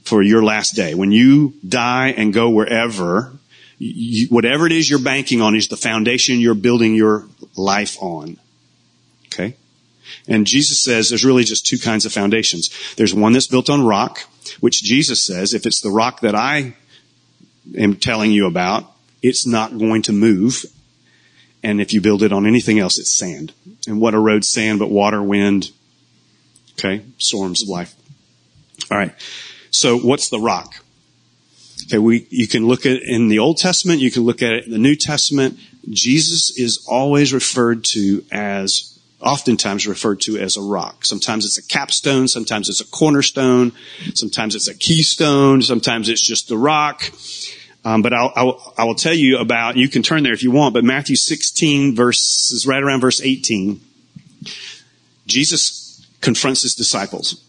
for 0.05 0.23
your 0.23 0.43
last 0.43 0.75
day. 0.75 0.95
When 0.95 1.13
you 1.13 1.55
die 1.67 2.09
and 2.09 2.33
go 2.33 2.51
wherever, 2.51 3.33
You, 3.85 4.29
whatever 4.29 4.65
it 4.65 4.71
is 4.71 4.89
you're 4.89 5.01
banking 5.01 5.41
on 5.41 5.57
is 5.57 5.67
the 5.67 5.77
foundation 5.77 6.39
you're 6.39 6.55
building 6.55 6.95
your 6.95 7.27
life 7.57 8.01
on. 8.01 8.39
Okay? 9.27 9.57
And 10.29 10.47
Jesus 10.47 10.81
says 10.81 11.09
there's 11.09 11.25
really 11.25 11.43
just 11.43 11.67
two 11.67 11.79
kinds 11.79 12.07
of 12.07 12.13
foundations. 12.13 12.71
There's 12.95 13.13
one 13.13 13.33
that's 13.33 13.49
built 13.49 13.69
on 13.69 13.85
rock, 13.85 14.21
which 14.61 14.85
Jesus 14.85 15.27
says, 15.27 15.53
if 15.53 15.67
it's 15.67 15.81
the 15.81 15.91
rock 15.91 16.21
that 16.21 16.37
I 16.37 16.75
am 17.77 17.97
telling 17.97 18.31
you 18.31 18.47
about, 18.47 18.89
it's 19.21 19.49
not 19.49 19.77
going 19.77 20.03
to 20.03 20.13
move. 20.13 20.65
And 21.65 21.81
if 21.81 21.93
you 21.93 22.01
build 22.01 22.23
it 22.23 22.33
on 22.33 22.47
anything 22.47 22.79
else, 22.79 23.01
it's 23.01 23.11
sand. 23.11 23.53
And 23.89 24.01
what 24.01 24.15
erodes 24.15 24.45
sand 24.45 24.79
but 24.79 24.91
water, 24.91 25.21
wind, 25.21 25.73
okay, 26.75 27.05
storms 27.19 27.63
of 27.63 27.69
life. 27.69 27.97
All 28.93 28.99
right. 28.99 29.13
So 29.73 29.99
what's 29.99 30.29
the 30.29 30.39
rock? 30.39 30.77
Okay, 31.85 31.99
we, 31.99 32.27
you 32.31 32.47
can 32.47 32.67
look 32.67 32.87
at 32.87 32.93
it 32.93 33.03
in 33.03 33.29
the 33.29 33.39
Old 33.39 33.59
Testament, 33.59 34.01
you 34.01 34.11
can 34.11 34.23
look 34.23 34.43
at 34.43 34.53
it 34.53 34.65
in 34.67 34.71
the 34.71 34.79
New 34.79 34.97
Testament. 34.97 35.59
Jesus 35.89 36.57
is 36.57 36.87
always 36.89 37.33
referred 37.33 37.85
to 37.85 38.25
as, 38.31 38.99
oftentimes 39.21 39.87
referred 39.87 40.21
to 40.23 40.39
as 40.39 40.57
a 40.57 40.61
rock. 40.61 41.05
Sometimes 41.05 41.45
it's 41.45 41.59
a 41.59 41.63
capstone, 41.63 42.29
sometimes 42.29 42.69
it's 42.69 42.81
a 42.81 42.87
cornerstone, 42.87 43.73
sometimes 44.15 44.55
it's 44.55 44.69
a 44.69 44.75
keystone, 44.75 45.63
sometimes 45.63 46.09
it's 46.09 46.25
just 46.25 46.49
the 46.49 46.59
rock. 46.59 47.11
Um, 47.85 48.03
but 48.03 48.13
I'll, 48.13 48.33
I'll, 48.37 48.75
I 48.79 48.85
will 48.85 48.95
tell 48.95 49.15
you 49.15 49.39
about, 49.39 49.77
you 49.77 49.89
can 49.89 50.03
turn 50.03 50.23
there 50.23 50.33
if 50.33 50.45
you 50.45 50.53
want, 50.53 50.75
but 50.75 50.85
Matthew 50.85 51.17
16 51.17 51.97
verse, 51.97 52.53
is 52.53 52.65
right 52.65 52.83
around 52.83 53.01
verse 53.01 53.21
18. 53.21 53.81
Jesus 55.27 56.07
confronts 56.21 56.63
his 56.63 56.77
disciples 56.77 57.43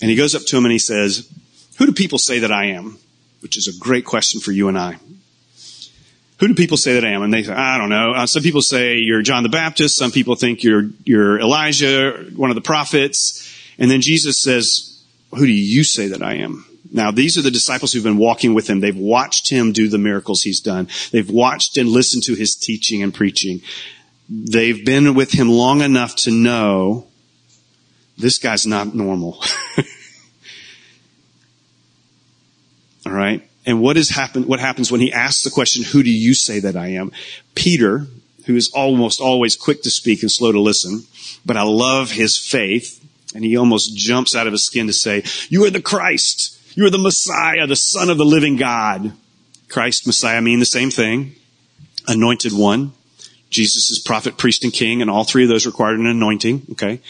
and 0.00 0.10
he 0.10 0.16
goes 0.16 0.34
up 0.34 0.42
to 0.42 0.56
them 0.56 0.64
and 0.64 0.72
he 0.72 0.78
says, 0.78 1.30
who 1.76 1.86
do 1.86 1.92
people 1.92 2.18
say 2.18 2.38
that 2.38 2.52
I 2.52 2.66
am? 2.66 2.98
Which 3.44 3.58
is 3.58 3.68
a 3.68 3.78
great 3.78 4.06
question 4.06 4.40
for 4.40 4.52
you 4.52 4.68
and 4.68 4.78
I. 4.78 4.96
Who 6.38 6.48
do 6.48 6.54
people 6.54 6.78
say 6.78 6.94
that 6.94 7.04
I 7.04 7.10
am? 7.10 7.20
And 7.20 7.32
they 7.32 7.42
say, 7.42 7.52
I 7.52 7.76
don't 7.76 7.90
know. 7.90 8.12
Uh, 8.12 8.26
some 8.26 8.42
people 8.42 8.62
say 8.62 8.96
you're 8.96 9.20
John 9.20 9.42
the 9.42 9.50
Baptist. 9.50 9.96
Some 9.96 10.10
people 10.10 10.34
think 10.34 10.64
you're, 10.64 10.88
you're 11.04 11.38
Elijah, 11.38 12.24
one 12.34 12.50
of 12.50 12.56
the 12.56 12.62
prophets. 12.62 13.46
And 13.78 13.90
then 13.90 14.00
Jesus 14.00 14.40
says, 14.40 14.98
who 15.32 15.44
do 15.44 15.52
you 15.52 15.84
say 15.84 16.08
that 16.08 16.22
I 16.22 16.36
am? 16.36 16.64
Now, 16.90 17.10
these 17.10 17.36
are 17.36 17.42
the 17.42 17.50
disciples 17.50 17.92
who've 17.92 18.02
been 18.02 18.16
walking 18.16 18.54
with 18.54 18.66
him. 18.70 18.80
They've 18.80 18.96
watched 18.96 19.50
him 19.50 19.72
do 19.72 19.88
the 19.88 19.98
miracles 19.98 20.42
he's 20.42 20.60
done. 20.60 20.88
They've 21.12 21.28
watched 21.28 21.76
and 21.76 21.90
listened 21.90 22.22
to 22.22 22.34
his 22.34 22.54
teaching 22.54 23.02
and 23.02 23.12
preaching. 23.12 23.60
They've 24.30 24.82
been 24.86 25.12
with 25.12 25.32
him 25.32 25.50
long 25.50 25.82
enough 25.82 26.16
to 26.16 26.30
know 26.30 27.08
this 28.16 28.38
guy's 28.38 28.66
not 28.66 28.94
normal. 28.94 29.42
All 33.06 33.12
right. 33.12 33.48
And 33.66 33.80
what 33.80 33.96
is 33.96 34.10
happen, 34.10 34.46
what 34.46 34.60
happens 34.60 34.92
when 34.92 35.00
he 35.00 35.12
asks 35.12 35.42
the 35.42 35.50
question, 35.50 35.84
who 35.84 36.02
do 36.02 36.10
you 36.10 36.34
say 36.34 36.60
that 36.60 36.76
I 36.76 36.88
am? 36.88 37.12
Peter, 37.54 38.06
who 38.46 38.56
is 38.56 38.70
almost 38.70 39.20
always 39.20 39.56
quick 39.56 39.82
to 39.82 39.90
speak 39.90 40.22
and 40.22 40.30
slow 40.30 40.52
to 40.52 40.60
listen, 40.60 41.04
but 41.46 41.56
I 41.56 41.62
love 41.62 42.10
his 42.10 42.36
faith, 42.36 43.02
and 43.34 43.42
he 43.42 43.56
almost 43.56 43.96
jumps 43.96 44.36
out 44.36 44.46
of 44.46 44.52
his 44.52 44.64
skin 44.64 44.86
to 44.86 44.92
say, 44.92 45.24
you 45.48 45.64
are 45.64 45.70
the 45.70 45.80
Christ. 45.80 46.58
You 46.76 46.86
are 46.86 46.90
the 46.90 46.98
Messiah, 46.98 47.66
the 47.66 47.76
Son 47.76 48.10
of 48.10 48.18
the 48.18 48.24
living 48.24 48.56
God. 48.56 49.12
Christ, 49.68 50.06
Messiah 50.06 50.42
mean 50.42 50.58
the 50.58 50.66
same 50.66 50.90
thing. 50.90 51.34
Anointed 52.06 52.52
one. 52.52 52.92
Jesus 53.48 53.90
is 53.90 53.98
prophet, 53.98 54.36
priest, 54.36 54.64
and 54.64 54.72
king, 54.72 55.00
and 55.00 55.10
all 55.10 55.24
three 55.24 55.44
of 55.44 55.48
those 55.48 55.66
required 55.66 55.98
an 55.98 56.06
anointing. 56.06 56.66
Okay. 56.72 57.00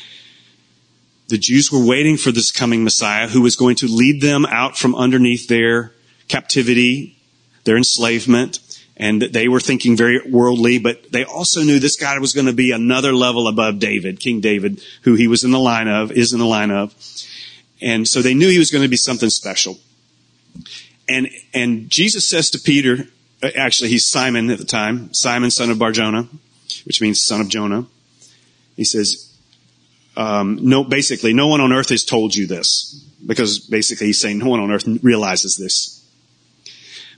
The 1.28 1.38
Jews 1.38 1.72
were 1.72 1.84
waiting 1.84 2.16
for 2.16 2.32
this 2.32 2.50
coming 2.50 2.84
Messiah 2.84 3.28
who 3.28 3.40
was 3.40 3.56
going 3.56 3.76
to 3.76 3.86
lead 3.86 4.20
them 4.20 4.44
out 4.46 4.76
from 4.76 4.94
underneath 4.94 5.48
their 5.48 5.92
captivity, 6.28 7.16
their 7.64 7.76
enslavement, 7.76 8.58
and 8.96 9.20
they 9.20 9.48
were 9.48 9.60
thinking 9.60 9.96
very 9.96 10.20
worldly, 10.30 10.78
but 10.78 11.10
they 11.10 11.24
also 11.24 11.62
knew 11.62 11.78
this 11.78 11.96
guy 11.96 12.18
was 12.18 12.32
going 12.32 12.46
to 12.46 12.52
be 12.52 12.70
another 12.70 13.12
level 13.12 13.48
above 13.48 13.78
David, 13.78 14.20
King 14.20 14.40
David, 14.40 14.80
who 15.02 15.14
he 15.14 15.26
was 15.26 15.42
in 15.42 15.50
the 15.50 15.58
line 15.58 15.88
of, 15.88 16.12
is 16.12 16.32
in 16.32 16.38
the 16.38 16.46
line 16.46 16.70
of. 16.70 16.94
And 17.82 18.06
so 18.06 18.22
they 18.22 18.34
knew 18.34 18.48
he 18.48 18.58
was 18.58 18.70
going 18.70 18.84
to 18.84 18.88
be 18.88 18.96
something 18.96 19.30
special. 19.30 19.78
And, 21.08 21.28
and 21.52 21.90
Jesus 21.90 22.28
says 22.28 22.50
to 22.50 22.58
Peter, 22.60 23.08
uh, 23.42 23.50
actually 23.56 23.90
he's 23.90 24.06
Simon 24.06 24.48
at 24.50 24.58
the 24.58 24.64
time, 24.64 25.12
Simon 25.12 25.50
son 25.50 25.70
of 25.70 25.78
Barjona, 25.78 26.28
which 26.84 27.00
means 27.00 27.20
son 27.20 27.40
of 27.40 27.48
Jonah. 27.48 27.86
He 28.76 28.84
says, 28.84 29.33
um, 30.16 30.58
no, 30.62 30.84
basically, 30.84 31.32
no 31.32 31.48
one 31.48 31.60
on 31.60 31.72
earth 31.72 31.90
has 31.90 32.04
told 32.04 32.34
you 32.34 32.46
this. 32.46 33.04
Because 33.24 33.58
basically 33.58 34.08
he's 34.08 34.20
saying 34.20 34.38
no 34.38 34.48
one 34.48 34.60
on 34.60 34.70
earth 34.70 34.86
realizes 35.02 35.56
this. 35.56 36.04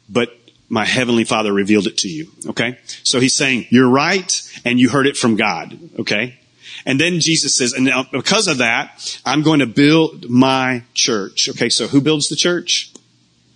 But 0.08 0.30
my 0.68 0.84
heavenly 0.84 1.24
father 1.24 1.52
revealed 1.52 1.86
it 1.86 1.98
to 1.98 2.08
you. 2.08 2.30
Okay? 2.46 2.78
So 3.02 3.20
he's 3.20 3.36
saying, 3.36 3.66
you're 3.70 3.88
right, 3.88 4.60
and 4.64 4.78
you 4.78 4.88
heard 4.88 5.06
it 5.06 5.16
from 5.16 5.36
God. 5.36 5.78
Okay? 5.98 6.38
And 6.84 7.00
then 7.00 7.20
Jesus 7.20 7.56
says, 7.56 7.72
and 7.72 7.86
now 7.86 8.06
because 8.10 8.48
of 8.48 8.58
that, 8.58 9.20
I'm 9.24 9.42
going 9.42 9.60
to 9.60 9.66
build 9.66 10.28
my 10.28 10.82
church. 10.94 11.48
Okay, 11.48 11.68
so 11.68 11.86
who 11.88 12.00
builds 12.00 12.28
the 12.28 12.36
church? 12.36 12.92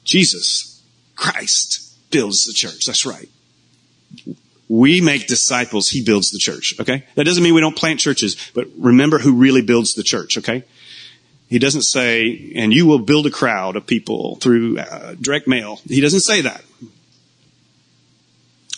Jesus. 0.04 0.82
Christ 1.14 2.10
builds 2.10 2.44
the 2.44 2.52
church. 2.52 2.86
That's 2.86 3.04
right. 3.04 3.28
We 4.70 5.00
make 5.00 5.26
disciples. 5.26 5.90
He 5.90 6.04
builds 6.04 6.30
the 6.30 6.38
church. 6.38 6.76
Okay? 6.78 7.04
That 7.16 7.24
doesn't 7.24 7.42
mean 7.42 7.54
we 7.54 7.60
don't 7.60 7.76
plant 7.76 7.98
churches, 7.98 8.36
but 8.54 8.68
remember 8.78 9.18
who 9.18 9.34
really 9.34 9.62
builds 9.62 9.94
the 9.94 10.04
church. 10.04 10.38
Okay? 10.38 10.62
He 11.48 11.58
doesn't 11.58 11.82
say, 11.82 12.52
and 12.54 12.72
you 12.72 12.86
will 12.86 13.00
build 13.00 13.26
a 13.26 13.30
crowd 13.30 13.74
of 13.74 13.84
people 13.84 14.36
through 14.36 14.78
uh, 14.78 15.16
direct 15.20 15.48
mail. 15.48 15.80
He 15.88 16.00
doesn't 16.00 16.20
say 16.20 16.42
that. 16.42 16.62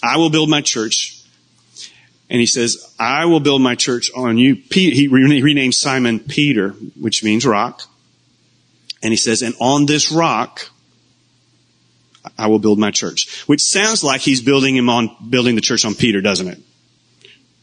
I 0.03 0.17
will 0.17 0.31
build 0.31 0.49
my 0.49 0.63
church 0.63 1.23
and 2.31 2.41
he 2.41 2.47
says, 2.47 2.91
I 2.99 3.27
will 3.27 3.41
build 3.41 3.61
my 3.61 3.75
church 3.75 4.11
on 4.17 4.39
you. 4.39 4.57
He 4.71 5.09
renamed 5.09 5.75
Simon 5.75 6.19
Peter, 6.19 6.71
which 6.99 7.23
means 7.23 7.45
rock. 7.45 7.83
And 9.03 9.13
he 9.13 9.19
says, 9.19 9.43
and 9.43 9.55
on 9.61 9.85
this 9.85 10.11
rock, 10.11 10.71
I 12.39 12.47
will 12.47 12.59
build 12.59 12.79
my 12.79 12.91
church. 12.91 13.43
Which 13.47 13.63
sounds 13.63 14.05
like 14.05 14.21
he's 14.21 14.43
building 14.43 14.77
him 14.77 14.89
on, 14.89 15.11
building 15.29 15.55
the 15.55 15.61
church 15.61 15.85
on 15.85 15.95
Peter, 15.95 16.21
doesn't 16.21 16.49
it? 16.49 16.59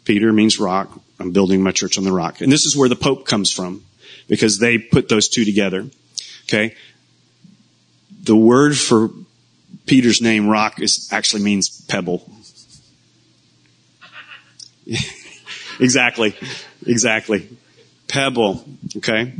Peter 0.06 0.34
means 0.34 0.60
rock. 0.60 1.00
I'm 1.20 1.32
building 1.32 1.62
my 1.62 1.72
church 1.72 1.98
on 1.98 2.04
the 2.04 2.12
rock. 2.12 2.42
And 2.42 2.52
this 2.52 2.66
is 2.66 2.76
where 2.76 2.90
the 2.90 2.96
Pope 2.96 3.26
comes 3.26 3.52
from. 3.52 3.86
Because 4.28 4.60
they 4.60 4.78
put 4.78 5.10
those 5.10 5.28
two 5.28 5.44
together. 5.44 5.88
Okay? 6.44 6.76
The 8.24 8.36
word 8.36 8.78
for 8.78 9.10
Peter's 9.86 10.22
name, 10.22 10.48
rock, 10.48 10.80
is 10.80 11.10
actually 11.12 11.44
means 11.44 11.82
pebble. 11.86 12.30
exactly. 15.80 16.36
Exactly. 16.86 17.50
Pebble. 18.08 18.64
Okay. 18.98 19.34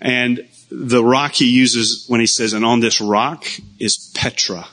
And 0.00 0.46
the 0.70 1.04
rock 1.04 1.34
he 1.34 1.50
uses 1.50 2.06
when 2.08 2.20
he 2.20 2.26
says, 2.26 2.52
and 2.52 2.64
on 2.64 2.80
this 2.80 3.00
rock 3.00 3.46
is 3.78 4.10
Petra. 4.14 4.66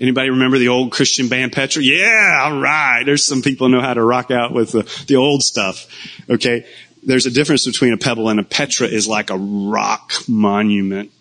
Anybody 0.00 0.30
remember 0.30 0.58
the 0.58 0.68
old 0.68 0.90
Christian 0.90 1.28
band 1.28 1.52
Petra? 1.52 1.82
Yeah, 1.82 2.40
all 2.44 2.60
right. 2.60 3.04
There's 3.04 3.24
some 3.24 3.42
people 3.42 3.68
know 3.68 3.80
how 3.80 3.94
to 3.94 4.02
rock 4.02 4.30
out 4.30 4.52
with 4.52 4.72
the, 4.72 5.04
the 5.06 5.16
old 5.16 5.42
stuff. 5.42 5.86
Okay. 6.28 6.66
There's 7.02 7.26
a 7.26 7.30
difference 7.30 7.66
between 7.66 7.92
a 7.92 7.98
pebble 7.98 8.28
and 8.28 8.40
a 8.40 8.42
Petra 8.42 8.86
is 8.86 9.06
like 9.06 9.30
a 9.30 9.36
rock 9.36 10.12
monument, 10.26 11.12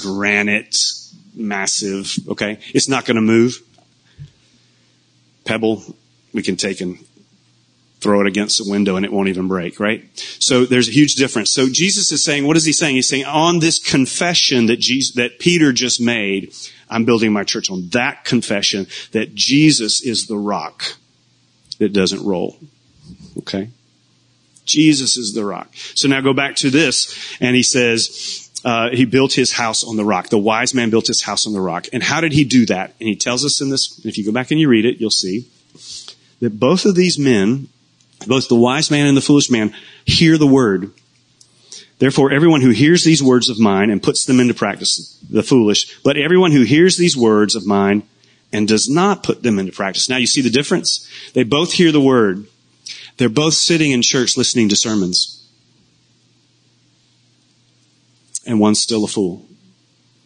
granite, 0.00 0.76
massive. 1.34 2.14
Okay. 2.28 2.60
It's 2.72 2.88
not 2.88 3.04
going 3.04 3.16
to 3.16 3.20
move. 3.20 3.60
Pebble 5.44 5.82
we 6.32 6.42
can 6.42 6.56
take 6.56 6.80
and 6.80 6.98
throw 8.00 8.20
it 8.20 8.26
against 8.26 8.58
the 8.58 8.70
window 8.70 8.96
and 8.96 9.04
it 9.04 9.12
won't 9.12 9.28
even 9.28 9.48
break, 9.48 9.80
right? 9.80 10.04
So 10.38 10.64
there's 10.64 10.88
a 10.88 10.92
huge 10.92 11.14
difference. 11.14 11.50
So 11.50 11.68
Jesus 11.68 12.12
is 12.12 12.22
saying, 12.22 12.46
what 12.46 12.56
is 12.56 12.64
he 12.64 12.72
saying? 12.72 12.94
He's 12.94 13.08
saying 13.08 13.24
on 13.24 13.58
this 13.58 13.78
confession 13.78 14.66
that 14.66 14.78
Jesus, 14.78 15.14
that 15.16 15.38
Peter 15.38 15.72
just 15.72 16.00
made, 16.00 16.54
I'm 16.88 17.04
building 17.04 17.32
my 17.32 17.44
church 17.44 17.70
on 17.70 17.88
that 17.90 18.24
confession 18.24 18.86
that 19.12 19.34
Jesus 19.34 20.00
is 20.02 20.26
the 20.26 20.36
rock 20.36 20.94
that 21.78 21.92
doesn't 21.92 22.24
roll. 22.24 22.56
Okay? 23.38 23.70
Jesus 24.64 25.16
is 25.16 25.34
the 25.34 25.44
rock. 25.44 25.74
So 25.94 26.08
now 26.08 26.20
go 26.20 26.32
back 26.32 26.56
to 26.56 26.70
this 26.70 27.36
and 27.40 27.56
he 27.56 27.62
says, 27.62 28.48
uh, 28.64 28.90
he 28.90 29.04
built 29.04 29.32
his 29.32 29.52
house 29.52 29.84
on 29.84 29.96
the 29.96 30.04
rock. 30.04 30.28
The 30.28 30.38
wise 30.38 30.74
man 30.74 30.90
built 30.90 31.06
his 31.06 31.22
house 31.22 31.46
on 31.46 31.52
the 31.52 31.60
rock. 31.60 31.86
And 31.92 32.02
how 32.02 32.20
did 32.20 32.32
he 32.32 32.44
do 32.44 32.66
that? 32.66 32.94
And 33.00 33.08
he 33.08 33.16
tells 33.16 33.44
us 33.44 33.60
in 33.60 33.70
this, 33.70 34.04
if 34.04 34.18
you 34.18 34.24
go 34.24 34.32
back 34.32 34.50
and 34.50 34.60
you 34.60 34.68
read 34.68 34.84
it, 34.84 35.00
you'll 35.00 35.10
see 35.10 35.48
that 36.40 36.58
both 36.58 36.84
of 36.84 36.94
these 36.94 37.18
men, 37.18 37.68
both 38.26 38.48
the 38.48 38.56
wise 38.56 38.90
man 38.90 39.06
and 39.06 39.16
the 39.16 39.22
foolish 39.22 39.50
man, 39.50 39.74
hear 40.04 40.38
the 40.38 40.46
word. 40.46 40.92
Therefore, 41.98 42.30
everyone 42.30 42.60
who 42.60 42.70
hears 42.70 43.04
these 43.04 43.22
words 43.22 43.48
of 43.48 43.58
mine 43.58 43.90
and 43.90 44.02
puts 44.02 44.24
them 44.24 44.38
into 44.40 44.54
practice, 44.54 45.18
the 45.28 45.42
foolish, 45.42 46.00
but 46.02 46.16
everyone 46.16 46.52
who 46.52 46.62
hears 46.62 46.96
these 46.96 47.16
words 47.16 47.56
of 47.56 47.66
mine 47.66 48.04
and 48.52 48.68
does 48.68 48.88
not 48.88 49.22
put 49.22 49.42
them 49.42 49.58
into 49.58 49.72
practice. 49.72 50.08
Now 50.08 50.16
you 50.16 50.26
see 50.26 50.40
the 50.40 50.50
difference? 50.50 51.08
They 51.34 51.42
both 51.42 51.72
hear 51.72 51.92
the 51.92 52.00
word. 52.00 52.46
They're 53.16 53.28
both 53.28 53.54
sitting 53.54 53.90
in 53.90 54.02
church 54.02 54.36
listening 54.36 54.68
to 54.68 54.76
sermons. 54.76 55.34
And 58.46 58.60
one's 58.60 58.80
still 58.80 59.04
a 59.04 59.08
fool. 59.08 59.44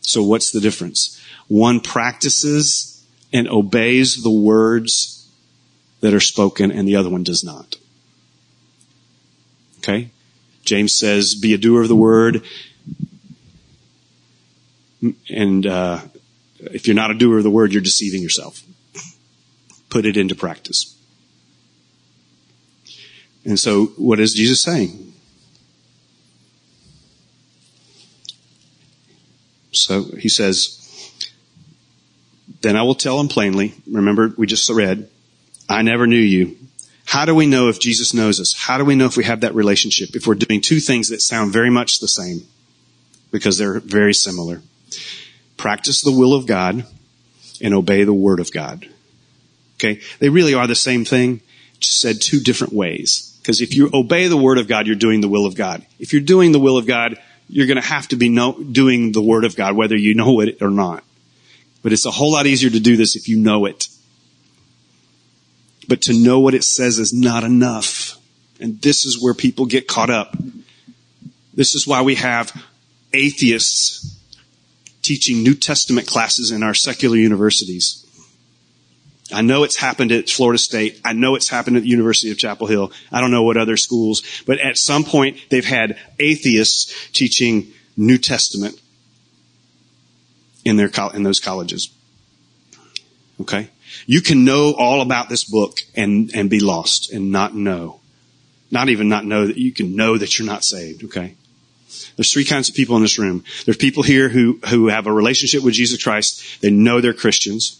So 0.03 0.23
what's 0.23 0.53
the 0.53 0.61
difference? 0.61 1.21
One 1.49 1.81
practices 1.81 3.05
and 3.33 3.49
obeys 3.49 4.23
the 4.23 4.31
words 4.31 5.29
that 6.01 6.15
are 6.15 6.21
spoken 6.21 6.71
and 6.71 6.87
the 6.87 6.97
other 6.97 7.09
one 7.09 7.23
does 7.23 7.43
not. 7.43 7.77
Okay? 9.83 10.11
James 10.65 10.97
says, 10.97 11.35
be 11.35 11.55
a 11.55 11.59
doer 11.59 11.83
of 11.83 11.89
the 11.89 11.97
word. 11.97 12.45
And 15.29 15.67
uh, 15.67 16.01
if 16.61 16.87
you're 16.87 16.95
not 16.95 17.11
a 17.11 17.15
doer 17.15 17.39
of 17.39 17.43
the 17.43 17.51
word, 17.51 17.73
you're 17.73 17.83
deceiving 17.83 18.23
yourself. 18.23 18.63
Put 19.91 20.07
it 20.07 20.17
into 20.17 20.37
practice. 20.37 20.97
And 23.45 23.59
so, 23.59 23.87
what 23.97 24.21
is 24.21 24.35
Jesus 24.35 24.63
saying? 24.63 25.13
So 29.73 30.05
he 30.05 30.29
says, 30.29 30.79
Then 32.61 32.77
I 32.77 32.83
will 32.83 32.95
tell 32.95 33.19
him 33.19 33.27
plainly. 33.27 33.75
Remember, 33.91 34.33
we 34.37 34.47
just 34.47 34.71
read, 34.71 35.11
I 35.69 35.83
never 35.83 36.07
knew 36.07 36.17
you. 36.17 36.57
How 37.05 37.25
do 37.25 37.35
we 37.35 37.47
know 37.47 37.69
if 37.69 37.81
Jesus 37.81 38.15
knows 38.15 38.41
us? 38.41 38.55
How 38.55 38.79
do 38.79 38.85
we 38.85 38.95
know 38.95 39.07
if 39.07 39.17
we 39.17 39.25
have 39.25 39.41
that 39.41 39.55
relationship? 39.55 40.15
If 40.15 40.27
we're 40.27 40.35
doing 40.35 40.61
two 40.61 40.81
things 40.81 41.09
that 41.09 41.21
sound 41.21 41.53
very 41.53 41.71
much 41.71 42.01
the 42.01 42.09
same, 42.09 42.47
because 43.33 43.59
they're 43.59 43.81
very 43.81 44.15
similar. 44.15 44.63
Practice 45.57 46.03
the 46.03 46.13
will 46.13 46.35
of 46.35 46.47
God 46.47 46.85
and 47.61 47.75
obey 47.75 48.05
the 48.05 48.13
word 48.13 48.39
of 48.39 48.53
God. 48.53 48.89
Okay? 49.77 50.01
They 50.21 50.29
really 50.29 50.55
are 50.55 50.67
the 50.67 50.75
same 50.75 51.05
thing, 51.05 51.41
just 51.81 52.01
said 52.01 52.21
two 52.21 52.41
different 52.41 52.73
ways. 52.73 53.37
Because 53.43 53.61
if 53.61 53.75
you 53.75 53.91
obey 53.93 54.29
the 54.29 54.37
word 54.37 54.59
of 54.59 54.69
God, 54.69 54.87
you're 54.87 54.95
doing 54.95 55.21
the 55.21 55.29
will 55.29 55.47
of 55.47 55.57
God. 55.57 55.85
If 55.99 56.13
you're 56.13 56.23
doing 56.23 56.53
the 56.53 56.61
will 56.61 56.77
of 56.77 56.87
God, 56.87 57.19
you're 57.49 57.67
going 57.67 57.81
to 57.81 57.89
have 57.89 58.07
to 58.09 58.17
be 58.17 58.29
doing 58.71 59.13
the 59.13 59.23
word 59.23 59.45
of 59.45 59.57
God, 59.57 59.75
whether 59.75 59.97
you 59.97 60.15
know 60.15 60.41
it 60.41 60.63
or 60.63 60.71
not. 60.71 61.03
But 61.83 61.93
it's 61.93 62.07
a 62.07 62.11
whole 62.13 62.33
lot 62.33 62.47
easier 62.47 62.71
to 62.71 62.79
do 62.79 62.97
this 62.97 63.17
if 63.17 63.29
you 63.29 63.39
know 63.39 63.65
it. 63.65 63.89
But 65.93 66.01
to 66.05 66.15
know 66.15 66.41
what 66.41 66.55
it 66.55 66.65
says 66.65 66.99
is 66.99 67.13
not 67.13 67.45
enough. 67.45 68.17
And 68.59 68.81
this 68.81 69.05
is 69.05 69.23
where 69.23 69.35
people 69.35 69.67
get 69.67 69.87
caught 69.87 70.09
up. 70.09 70.35
This 71.53 71.75
is 71.75 71.87
why 71.87 72.01
we 72.01 72.15
have 72.15 72.51
atheists 73.13 74.19
teaching 75.03 75.43
New 75.43 75.55
Testament 75.55 76.07
classes 76.07 76.51
in 76.51 76.63
our 76.63 76.73
secular 76.73 77.19
universities. 77.19 78.07
I 79.35 79.43
know 79.43 79.65
it's 79.65 79.77
happened 79.77 80.13
at 80.13 80.31
Florida 80.31 80.57
State. 80.57 80.99
I 81.05 81.13
know 81.13 81.35
it's 81.35 81.51
happened 81.51 81.77
at 81.77 81.83
the 81.83 81.91
University 81.91 82.31
of 82.31 82.39
Chapel 82.39 82.67
Hill. 82.67 82.91
I 83.13 83.21
don't 83.21 83.31
know 83.31 83.43
what 83.43 83.59
other 83.59 83.77
schools, 83.77 84.23
but 84.47 84.61
at 84.61 84.79
some 84.79 85.05
point 85.05 85.37
they've 85.51 85.63
had 85.63 85.99
atheists 86.19 87.11
teaching 87.11 87.71
New 87.99 88.17
Testament 88.17 88.81
in 90.65 90.79
their 90.79 90.91
in 91.13 91.23
those 91.23 91.39
colleges. 91.39 91.91
Okay? 93.43 93.69
You 94.07 94.21
can 94.21 94.45
know 94.45 94.75
all 94.77 95.01
about 95.01 95.29
this 95.29 95.45
book 95.45 95.81
and 95.95 96.31
and 96.35 96.51
be 96.51 96.61
lost 96.61 97.13
and 97.13 97.31
not 97.31 97.55
know. 97.55 98.01
Not 98.71 98.89
even 98.89 99.09
not 99.09 99.25
know 99.25 99.47
that 99.47 99.59
you 99.59 99.73
can 99.73 99.97
know 99.97 100.17
that 100.17 100.39
you're 100.39 100.47
not 100.47 100.65
saved, 100.65 101.05
okay? 101.05 101.35
There's 102.17 102.33
three 102.33 102.45
kinds 102.45 102.69
of 102.69 102.75
people 102.75 102.97
in 102.97 103.03
this 103.03 103.19
room. 103.19 103.45
There's 103.65 103.77
people 103.77 104.03
here 104.03 104.29
who 104.29 104.59
who 104.69 104.89
have 104.89 105.07
a 105.07 105.13
relationship 105.13 105.63
with 105.63 105.75
Jesus 105.75 106.03
Christ. 106.03 106.61
They 106.61 106.71
know 106.71 107.01
they're 107.01 107.13
Christians. 107.13 107.79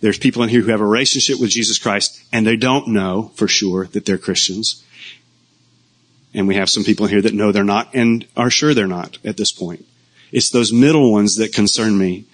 There's 0.00 0.18
people 0.18 0.42
in 0.42 0.48
here 0.48 0.60
who 0.60 0.70
have 0.70 0.80
a 0.80 0.86
relationship 0.86 1.40
with 1.40 1.50
Jesus 1.50 1.78
Christ 1.78 2.22
and 2.32 2.46
they 2.46 2.56
don't 2.56 2.88
know 2.88 3.30
for 3.36 3.48
sure 3.48 3.86
that 3.88 4.04
they're 4.04 4.18
Christians. 4.18 4.84
And 6.34 6.48
we 6.48 6.56
have 6.56 6.70
some 6.70 6.82
people 6.82 7.06
in 7.06 7.12
here 7.12 7.22
that 7.22 7.34
know 7.34 7.52
they're 7.52 7.64
not 7.64 7.94
and 7.94 8.26
are 8.36 8.50
sure 8.50 8.74
they're 8.74 8.86
not 8.86 9.18
at 9.24 9.36
this 9.36 9.52
point. 9.52 9.86
It's 10.32 10.50
those 10.50 10.72
middle 10.72 11.12
ones 11.12 11.36
that 11.36 11.52
concern 11.52 11.96
me. 11.96 12.24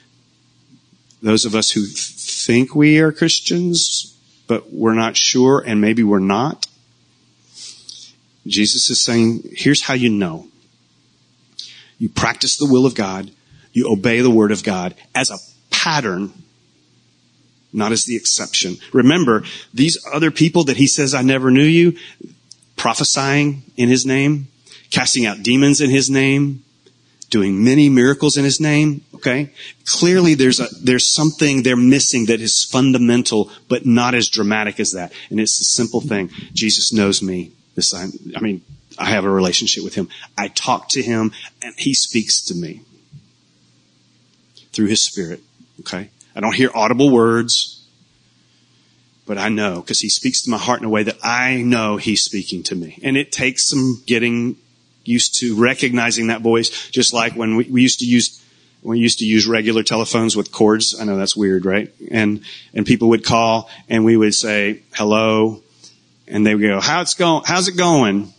Those 1.23 1.45
of 1.45 1.55
us 1.55 1.71
who 1.71 1.85
think 1.87 2.75
we 2.75 2.99
are 3.01 3.13
Christians, 3.13 4.17
but 4.47 4.73
we're 4.73 4.95
not 4.95 5.17
sure 5.17 5.63
and 5.67 5.81
maybe 5.81 6.03
we're 6.03 6.19
not. 6.19 6.67
Jesus 8.47 8.89
is 8.89 9.03
saying, 9.03 9.43
here's 9.53 9.83
how 9.83 9.95
you 9.95 10.09
know. 10.09 10.47
You 11.99 12.09
practice 12.09 12.57
the 12.57 12.67
will 12.67 12.87
of 12.87 12.95
God. 12.95 13.31
You 13.73 13.93
obey 13.93 14.21
the 14.21 14.31
word 14.31 14.53
of 14.53 14.63
God 14.63 14.95
as 15.15 15.31
a 15.31 15.39
pattern 15.71 16.33
not 17.73 17.93
as 17.93 18.05
the 18.05 18.17
exception. 18.17 18.77
Remember, 18.93 19.45
these 19.75 19.99
other 20.13 20.31
people 20.31 20.65
that 20.65 20.77
he 20.77 20.87
says, 20.87 21.15
I 21.15 21.23
never 21.23 21.51
knew 21.51 21.65
you, 21.65 21.97
prophesying 22.77 23.63
in 23.77 23.89
his 23.89 24.07
name, 24.07 24.49
casting 24.91 25.27
out 25.27 25.43
demons 25.43 25.81
in 25.81 25.91
his 25.91 26.09
name, 26.09 26.65
doing 27.31 27.63
many 27.63 27.89
miracles 27.89 28.37
in 28.37 28.45
his 28.45 28.61
name, 28.61 29.03
okay? 29.15 29.53
Clearly 29.85 30.35
there's 30.35 30.61
a, 30.61 30.69
there's 30.83 31.09
something 31.09 31.63
they're 31.63 31.77
missing 31.77 32.27
that 32.27 32.41
is 32.41 32.65
fundamental, 32.65 33.51
but 33.69 33.85
not 33.85 34.15
as 34.15 34.29
dramatic 34.29 34.81
as 34.81 34.93
that. 34.93 35.13
And 35.31 35.39
it's 35.39 35.61
a 35.61 35.65
simple 35.65 36.01
thing. 36.01 36.31
Jesus 36.55 36.93
knows 36.93 37.23
me. 37.23 37.53
This, 37.75 37.95
I, 37.95 38.07
I 38.37 38.41
mean, 38.41 38.63
I 38.99 39.07
have 39.07 39.25
a 39.25 39.31
relationship 39.31 39.85
with 39.85 39.95
him. 39.95 40.09
I 40.37 40.49
talk 40.49 40.89
to 40.91 41.03
him 41.03 41.33
and 41.63 41.75
he 41.77 41.95
speaks 41.95 42.43
to 42.47 42.55
me 42.55 42.81
through 44.73 44.87
his 44.87 45.03
spirit, 45.03 45.41
okay? 45.81 46.11
I 46.35 46.41
don't 46.41 46.55
hear 46.55 46.71
audible 46.75 47.11
words, 47.11 47.87
but 49.27 49.37
I 49.39 49.51
know 49.51 49.81
because 49.81 50.01
he 50.01 50.09
speaks 50.09 50.43
to 50.43 50.51
my 50.51 50.57
heart 50.57 50.81
in 50.81 50.87
a 50.87 50.91
way 50.91 51.03
that 51.03 51.19
I 51.23 51.63
know 51.63 51.99
he's 51.99 52.23
speaking 52.23 52.63
to 52.65 52.75
me. 52.75 52.99
And 53.03 53.17
it 53.17 53.31
takes 53.33 53.69
some 53.69 54.03
getting 54.07 54.57
used 55.09 55.41
to 55.41 55.57
recognizing 55.57 56.29
that 56.29 56.43
voice, 56.43 56.91
just 56.91 57.13
like 57.13 57.35
when 57.35 57.57
we, 57.57 57.65
we 57.65 57.83
used 57.83 58.01
to 58.01 58.07
use 58.07 58.43
we 58.83 59.01
used 59.01 59.19
to 59.19 59.25
use 59.25 59.47
regular 59.47 59.83
telephones 59.83 60.37
with 60.37 60.53
cords. 60.53 60.99
I 60.99 61.05
know 61.05 61.17
that's 61.17 61.37
weird, 61.37 61.65
right? 61.65 61.93
And 62.11 62.43
and 62.75 62.87
people 62.87 63.09
would 63.09 63.25
call 63.25 63.69
and 63.89 64.05
we 64.05 64.17
would 64.17 64.35
say 64.35 64.83
hello, 64.95 65.63
and 66.27 66.47
they 66.47 66.55
would 66.55 66.63
go, 66.63 66.81
"How's 66.81 67.15
it 67.15 67.19
going? 67.19 67.43
How's 67.47 67.69
it 67.69 67.77
going?" 67.77 68.33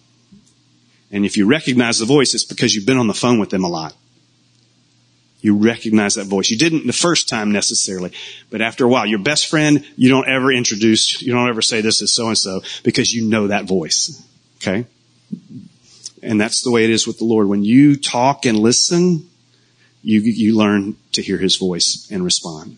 And 1.11 1.25
if 1.25 1.37
you 1.37 1.47
recognize 1.47 1.99
the 1.99 2.05
voice, 2.05 2.35
it's 2.35 2.43
because 2.43 2.75
you've 2.75 2.85
been 2.85 2.97
on 2.97 3.07
the 3.07 3.13
phone 3.13 3.39
with 3.39 3.49
them 3.49 3.63
a 3.63 3.67
lot. 3.67 3.95
You 5.41 5.55
recognize 5.55 6.15
that 6.15 6.27
voice. 6.27 6.49
You 6.49 6.57
didn't 6.57 6.85
the 6.85 6.93
first 6.93 7.29
time 7.29 7.51
necessarily, 7.51 8.11
but 8.49 8.61
after 8.61 8.83
a 8.85 8.87
while, 8.87 9.05
your 9.05 9.19
best 9.19 9.47
friend, 9.47 9.85
you 9.95 10.09
don't 10.09 10.27
ever 10.27 10.51
introduce, 10.51 11.21
you 11.21 11.31
don't 11.31 11.47
ever 11.47 11.61
say 11.61 11.81
this 11.81 12.01
is 12.01 12.13
so 12.13 12.27
and 12.27 12.37
so 12.37 12.61
because 12.83 13.13
you 13.13 13.27
know 13.27 13.47
that 13.47 13.65
voice. 13.65 14.21
Okay? 14.57 14.85
And 16.21 16.39
that's 16.39 16.61
the 16.61 16.71
way 16.71 16.83
it 16.83 16.89
is 16.89 17.07
with 17.07 17.17
the 17.17 17.25
Lord. 17.25 17.47
When 17.47 17.63
you 17.63 17.95
talk 17.95 18.45
and 18.45 18.57
listen, 18.57 19.29
you, 20.01 20.21
you 20.21 20.57
learn 20.57 20.95
to 21.13 21.21
hear 21.21 21.37
his 21.37 21.57
voice 21.57 22.07
and 22.11 22.23
respond. 22.23 22.77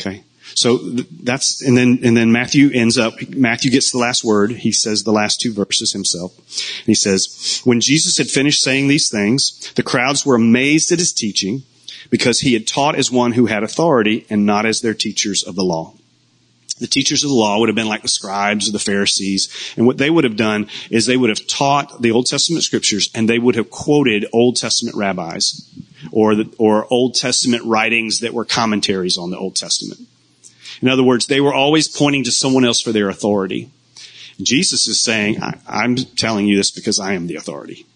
Okay? 0.00 0.24
So 0.54 0.78
that's, 0.78 1.62
and 1.62 1.76
then, 1.76 2.00
and 2.04 2.16
then 2.16 2.30
Matthew 2.30 2.70
ends 2.72 2.98
up, 2.98 3.14
Matthew 3.30 3.70
gets 3.70 3.90
the 3.90 3.98
last 3.98 4.24
word. 4.24 4.52
He 4.52 4.72
says 4.72 5.02
the 5.02 5.12
last 5.12 5.40
two 5.40 5.52
verses 5.52 5.92
himself. 5.92 6.36
And 6.38 6.86
he 6.86 6.94
says, 6.94 7.60
when 7.64 7.80
Jesus 7.80 8.18
had 8.18 8.28
finished 8.28 8.62
saying 8.62 8.88
these 8.88 9.10
things, 9.10 9.72
the 9.74 9.82
crowds 9.82 10.24
were 10.24 10.36
amazed 10.36 10.92
at 10.92 10.98
his 10.98 11.12
teaching 11.12 11.62
because 12.10 12.40
he 12.40 12.52
had 12.52 12.66
taught 12.66 12.94
as 12.94 13.10
one 13.10 13.32
who 13.32 13.46
had 13.46 13.62
authority 13.62 14.26
and 14.28 14.44
not 14.44 14.66
as 14.66 14.80
their 14.80 14.94
teachers 14.94 15.42
of 15.42 15.56
the 15.56 15.64
law. 15.64 15.94
The 16.84 16.88
teachers 16.88 17.24
of 17.24 17.30
the 17.30 17.34
law 17.34 17.58
would 17.58 17.70
have 17.70 17.76
been 17.76 17.88
like 17.88 18.02
the 18.02 18.08
scribes 18.08 18.68
or 18.68 18.72
the 18.72 18.78
Pharisees. 18.78 19.72
And 19.78 19.86
what 19.86 19.96
they 19.96 20.10
would 20.10 20.24
have 20.24 20.36
done 20.36 20.68
is 20.90 21.06
they 21.06 21.16
would 21.16 21.30
have 21.30 21.46
taught 21.46 22.02
the 22.02 22.10
Old 22.10 22.26
Testament 22.26 22.62
scriptures 22.62 23.08
and 23.14 23.26
they 23.26 23.38
would 23.38 23.54
have 23.54 23.70
quoted 23.70 24.26
Old 24.34 24.56
Testament 24.56 24.94
rabbis 24.94 25.66
or 26.12 26.34
the, 26.34 26.54
or 26.58 26.86
Old 26.92 27.14
Testament 27.14 27.64
writings 27.64 28.20
that 28.20 28.34
were 28.34 28.44
commentaries 28.44 29.16
on 29.16 29.30
the 29.30 29.38
Old 29.38 29.56
Testament. 29.56 29.98
In 30.82 30.88
other 30.88 31.02
words, 31.02 31.26
they 31.26 31.40
were 31.40 31.54
always 31.54 31.88
pointing 31.88 32.24
to 32.24 32.30
someone 32.30 32.66
else 32.66 32.82
for 32.82 32.92
their 32.92 33.08
authority. 33.08 33.70
Jesus 34.42 34.86
is 34.86 35.00
saying, 35.00 35.38
I'm 35.66 35.96
telling 35.96 36.46
you 36.46 36.58
this 36.58 36.70
because 36.70 37.00
I 37.00 37.14
am 37.14 37.28
the 37.28 37.36
authority. 37.36 37.86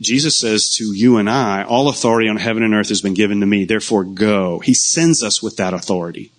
Jesus 0.00 0.38
says 0.38 0.74
to 0.76 0.92
you 0.92 1.18
and 1.18 1.28
I, 1.28 1.64
all 1.64 1.88
authority 1.88 2.28
on 2.28 2.36
heaven 2.36 2.62
and 2.62 2.74
earth 2.74 2.90
has 2.90 3.00
been 3.00 3.14
given 3.14 3.40
to 3.40 3.46
me, 3.46 3.64
therefore 3.64 4.04
go. 4.04 4.58
He 4.58 4.74
sends 4.74 5.22
us 5.22 5.42
with 5.42 5.56
that 5.56 5.74
authority. 5.74 6.32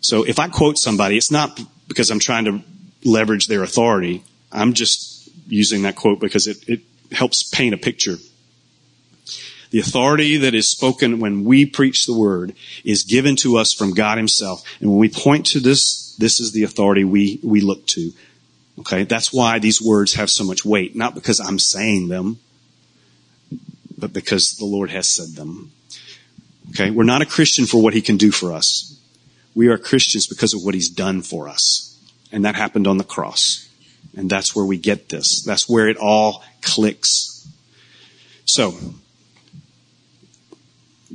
So 0.00 0.22
if 0.24 0.38
I 0.38 0.48
quote 0.48 0.78
somebody, 0.78 1.16
it's 1.16 1.30
not 1.30 1.60
because 1.86 2.10
I'm 2.10 2.18
trying 2.18 2.46
to 2.46 2.62
leverage 3.04 3.46
their 3.46 3.62
authority. 3.62 4.24
I'm 4.50 4.72
just 4.72 5.28
using 5.48 5.82
that 5.82 5.96
quote 5.96 6.20
because 6.20 6.46
it, 6.46 6.68
it 6.68 6.80
helps 7.12 7.42
paint 7.42 7.74
a 7.74 7.78
picture 7.78 8.16
the 9.70 9.78
authority 9.78 10.36
that 10.38 10.54
is 10.54 10.70
spoken 10.70 11.20
when 11.20 11.44
we 11.44 11.64
preach 11.64 12.06
the 12.06 12.16
word 12.16 12.54
is 12.84 13.04
given 13.04 13.36
to 13.36 13.56
us 13.56 13.72
from 13.72 13.94
God 13.94 14.18
himself. 14.18 14.62
And 14.80 14.90
when 14.90 14.98
we 14.98 15.08
point 15.08 15.46
to 15.46 15.60
this, 15.60 16.14
this 16.16 16.40
is 16.40 16.52
the 16.52 16.64
authority 16.64 17.04
we, 17.04 17.40
we 17.42 17.60
look 17.60 17.86
to. 17.88 18.12
Okay. 18.80 19.04
That's 19.04 19.32
why 19.32 19.58
these 19.58 19.80
words 19.80 20.14
have 20.14 20.30
so 20.30 20.44
much 20.44 20.64
weight. 20.64 20.96
Not 20.96 21.14
because 21.14 21.40
I'm 21.40 21.58
saying 21.58 22.08
them, 22.08 22.38
but 23.98 24.12
because 24.12 24.56
the 24.56 24.64
Lord 24.64 24.90
has 24.90 25.08
said 25.08 25.36
them. 25.36 25.72
Okay. 26.70 26.90
We're 26.90 27.04
not 27.04 27.22
a 27.22 27.26
Christian 27.26 27.66
for 27.66 27.82
what 27.82 27.94
he 27.94 28.00
can 28.00 28.16
do 28.16 28.30
for 28.30 28.52
us. 28.52 28.98
We 29.54 29.68
are 29.68 29.78
Christians 29.78 30.26
because 30.26 30.54
of 30.54 30.64
what 30.64 30.74
he's 30.74 30.88
done 30.88 31.22
for 31.22 31.48
us. 31.48 31.98
And 32.32 32.44
that 32.44 32.54
happened 32.54 32.86
on 32.86 32.98
the 32.98 33.04
cross. 33.04 33.68
And 34.16 34.30
that's 34.30 34.54
where 34.56 34.64
we 34.64 34.78
get 34.78 35.08
this. 35.08 35.42
That's 35.42 35.68
where 35.68 35.88
it 35.88 35.96
all 35.96 36.42
clicks. 36.62 37.48
So, 38.44 38.74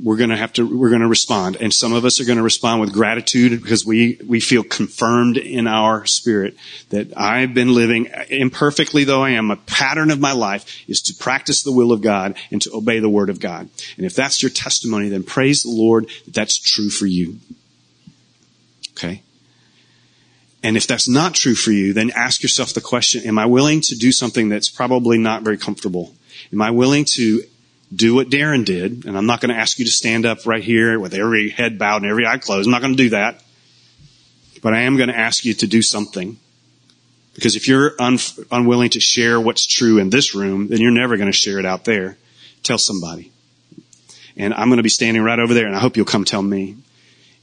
we're 0.02 0.16
going 0.16 0.30
to 0.30 0.36
have 0.36 0.52
to, 0.54 0.66
we're 0.66 0.90
going 0.90 1.00
to 1.00 1.08
respond. 1.08 1.56
And 1.56 1.72
some 1.72 1.92
of 1.92 2.04
us 2.04 2.20
are 2.20 2.24
going 2.24 2.38
to 2.38 2.44
respond 2.44 2.80
with 2.80 2.92
gratitude 2.92 3.60
because 3.62 3.84
we, 3.84 4.18
we 4.26 4.40
feel 4.40 4.62
confirmed 4.62 5.36
in 5.36 5.66
our 5.66 6.06
spirit 6.06 6.56
that 6.90 7.16
I've 7.16 7.54
been 7.54 7.74
living 7.74 8.08
imperfectly 8.28 9.04
though 9.04 9.22
I 9.22 9.30
am. 9.30 9.50
A 9.50 9.56
pattern 9.56 10.10
of 10.10 10.20
my 10.20 10.32
life 10.32 10.84
is 10.88 11.02
to 11.02 11.14
practice 11.14 11.62
the 11.62 11.72
will 11.72 11.92
of 11.92 12.02
God 12.02 12.36
and 12.50 12.62
to 12.62 12.74
obey 12.74 13.00
the 13.00 13.08
word 13.08 13.30
of 13.30 13.40
God. 13.40 13.68
And 13.96 14.06
if 14.06 14.14
that's 14.14 14.42
your 14.42 14.50
testimony, 14.50 15.08
then 15.08 15.22
praise 15.22 15.62
the 15.62 15.70
Lord 15.70 16.08
that 16.26 16.34
that's 16.34 16.58
true 16.58 16.90
for 16.90 17.06
you. 17.06 17.38
Okay. 18.92 19.22
And 20.62 20.76
if 20.76 20.86
that's 20.86 21.08
not 21.08 21.34
true 21.34 21.54
for 21.54 21.72
you, 21.72 21.92
then 21.92 22.10
ask 22.10 22.42
yourself 22.42 22.72
the 22.72 22.80
question, 22.80 23.24
am 23.24 23.38
I 23.38 23.46
willing 23.46 23.80
to 23.82 23.96
do 23.96 24.12
something 24.12 24.48
that's 24.48 24.70
probably 24.70 25.18
not 25.18 25.42
very 25.42 25.58
comfortable? 25.58 26.14
Am 26.52 26.62
I 26.62 26.70
willing 26.70 27.04
to 27.16 27.42
do 27.94 28.14
what 28.14 28.28
Darren 28.28 28.64
did? 28.64 29.04
And 29.04 29.16
I'm 29.16 29.26
not 29.26 29.40
going 29.40 29.54
to 29.54 29.60
ask 29.60 29.78
you 29.78 29.84
to 29.84 29.90
stand 29.90 30.26
up 30.26 30.46
right 30.46 30.62
here 30.62 30.98
with 30.98 31.14
every 31.14 31.50
head 31.50 31.78
bowed 31.78 32.02
and 32.02 32.10
every 32.10 32.26
eye 32.26 32.38
closed. 32.38 32.66
I'm 32.66 32.72
not 32.72 32.82
going 32.82 32.96
to 32.96 33.02
do 33.02 33.10
that. 33.10 33.42
But 34.62 34.74
I 34.74 34.82
am 34.82 34.96
going 34.96 35.08
to 35.08 35.16
ask 35.16 35.44
you 35.44 35.54
to 35.54 35.66
do 35.66 35.82
something. 35.82 36.38
Because 37.34 37.54
if 37.54 37.68
you're 37.68 37.94
un- 37.98 38.18
unwilling 38.50 38.90
to 38.90 39.00
share 39.00 39.40
what's 39.40 39.66
true 39.66 39.98
in 39.98 40.10
this 40.10 40.34
room, 40.34 40.68
then 40.68 40.80
you're 40.80 40.90
never 40.90 41.16
going 41.16 41.30
to 41.30 41.36
share 41.36 41.58
it 41.58 41.66
out 41.66 41.84
there. 41.84 42.16
Tell 42.62 42.78
somebody. 42.78 43.30
And 44.36 44.52
I'm 44.54 44.68
going 44.68 44.78
to 44.78 44.82
be 44.82 44.88
standing 44.88 45.22
right 45.22 45.38
over 45.38 45.54
there 45.54 45.66
and 45.66 45.76
I 45.76 45.78
hope 45.78 45.96
you'll 45.96 46.06
come 46.06 46.24
tell 46.24 46.42
me. 46.42 46.76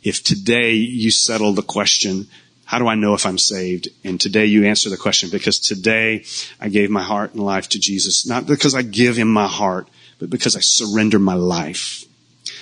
If 0.03 0.23
today 0.23 0.73
you 0.73 1.11
settle 1.11 1.53
the 1.53 1.61
question, 1.61 2.27
how 2.65 2.79
do 2.79 2.87
I 2.87 2.95
know 2.95 3.13
if 3.13 3.25
I'm 3.25 3.37
saved? 3.37 3.87
And 4.03 4.19
today 4.19 4.45
you 4.45 4.65
answer 4.65 4.89
the 4.89 4.97
question 4.97 5.29
because 5.29 5.59
today 5.59 6.25
I 6.59 6.69
gave 6.69 6.89
my 6.89 7.03
heart 7.03 7.33
and 7.33 7.43
life 7.43 7.69
to 7.69 7.79
Jesus, 7.79 8.25
not 8.25 8.45
because 8.45 8.75
I 8.75 8.81
give 8.81 9.15
him 9.15 9.27
my 9.27 9.47
heart, 9.47 9.87
but 10.23 10.29
because 10.29 10.55
I 10.55 10.61
surrender 10.61 11.19
my 11.19 11.33
life. 11.33 12.05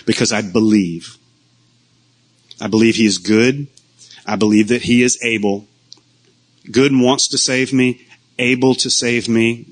Because 0.07 0.31
I 0.31 0.41
believe. 0.41 1.15
I 2.59 2.67
believe 2.67 2.95
he 2.95 3.05
is 3.05 3.19
good. 3.19 3.67
I 4.25 4.35
believe 4.35 4.69
that 4.69 4.81
he 4.81 5.03
is 5.03 5.23
able. 5.23 5.67
Good 6.71 6.91
wants 6.91 7.27
to 7.29 7.37
save 7.37 7.71
me, 7.71 8.07
able 8.39 8.73
to 8.75 8.89
save 8.89 9.29
me. 9.29 9.67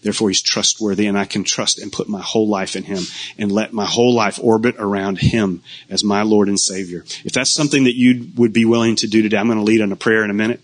Therefore, 0.00 0.30
he's 0.30 0.40
trustworthy 0.40 1.06
and 1.06 1.18
I 1.18 1.26
can 1.26 1.44
trust 1.44 1.78
and 1.78 1.92
put 1.92 2.08
my 2.08 2.22
whole 2.22 2.48
life 2.48 2.74
in 2.74 2.84
him 2.84 3.04
and 3.36 3.52
let 3.52 3.74
my 3.74 3.84
whole 3.84 4.14
life 4.14 4.38
orbit 4.42 4.76
around 4.78 5.18
him 5.18 5.62
as 5.90 6.02
my 6.02 6.22
Lord 6.22 6.48
and 6.48 6.58
Savior. 6.58 7.04
If 7.22 7.32
that's 7.32 7.52
something 7.52 7.84
that 7.84 7.96
you 7.96 8.30
would 8.36 8.54
be 8.54 8.64
willing 8.64 8.96
to 8.96 9.06
do 9.06 9.20
today, 9.20 9.36
I'm 9.36 9.46
going 9.46 9.58
to 9.58 9.64
lead 9.64 9.82
on 9.82 9.92
a 9.92 9.96
prayer 9.96 10.24
in 10.24 10.30
a 10.30 10.34
minute 10.34 10.62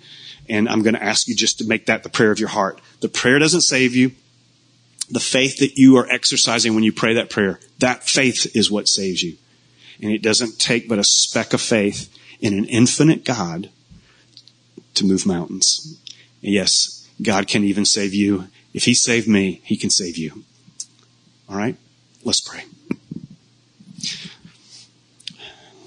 and 0.48 0.70
I'm 0.70 0.82
going 0.82 0.94
to 0.94 1.02
ask 1.02 1.28
you 1.28 1.36
just 1.36 1.58
to 1.58 1.66
make 1.66 1.86
that 1.86 2.02
the 2.02 2.08
prayer 2.08 2.32
of 2.32 2.40
your 2.40 2.48
heart. 2.48 2.80
The 3.00 3.08
prayer 3.08 3.38
doesn't 3.38 3.60
save 3.60 3.94
you. 3.94 4.12
The 5.10 5.20
faith 5.20 5.58
that 5.58 5.76
you 5.76 5.96
are 5.96 6.08
exercising 6.08 6.74
when 6.74 6.84
you 6.84 6.92
pray 6.92 7.14
that 7.14 7.30
prayer, 7.30 7.58
that 7.78 8.04
faith 8.04 8.54
is 8.54 8.70
what 8.70 8.88
saves 8.88 9.22
you. 9.22 9.36
And 10.00 10.12
it 10.12 10.22
doesn't 10.22 10.58
take 10.58 10.88
but 10.88 10.98
a 10.98 11.04
speck 11.04 11.52
of 11.52 11.60
faith 11.60 12.08
in 12.40 12.56
an 12.56 12.64
infinite 12.66 13.24
God 13.24 13.70
to 14.94 15.04
move 15.04 15.26
mountains. 15.26 16.00
And 16.42 16.52
yes, 16.52 17.08
God 17.20 17.48
can 17.48 17.64
even 17.64 17.84
save 17.84 18.14
you 18.14 18.48
if 18.72 18.84
he 18.84 18.94
saved 18.94 19.28
me, 19.28 19.60
he 19.64 19.76
can 19.76 19.90
save 19.90 20.16
you. 20.16 20.44
All 21.48 21.56
right? 21.56 21.76
Let's 22.24 22.40
pray. 22.40 22.62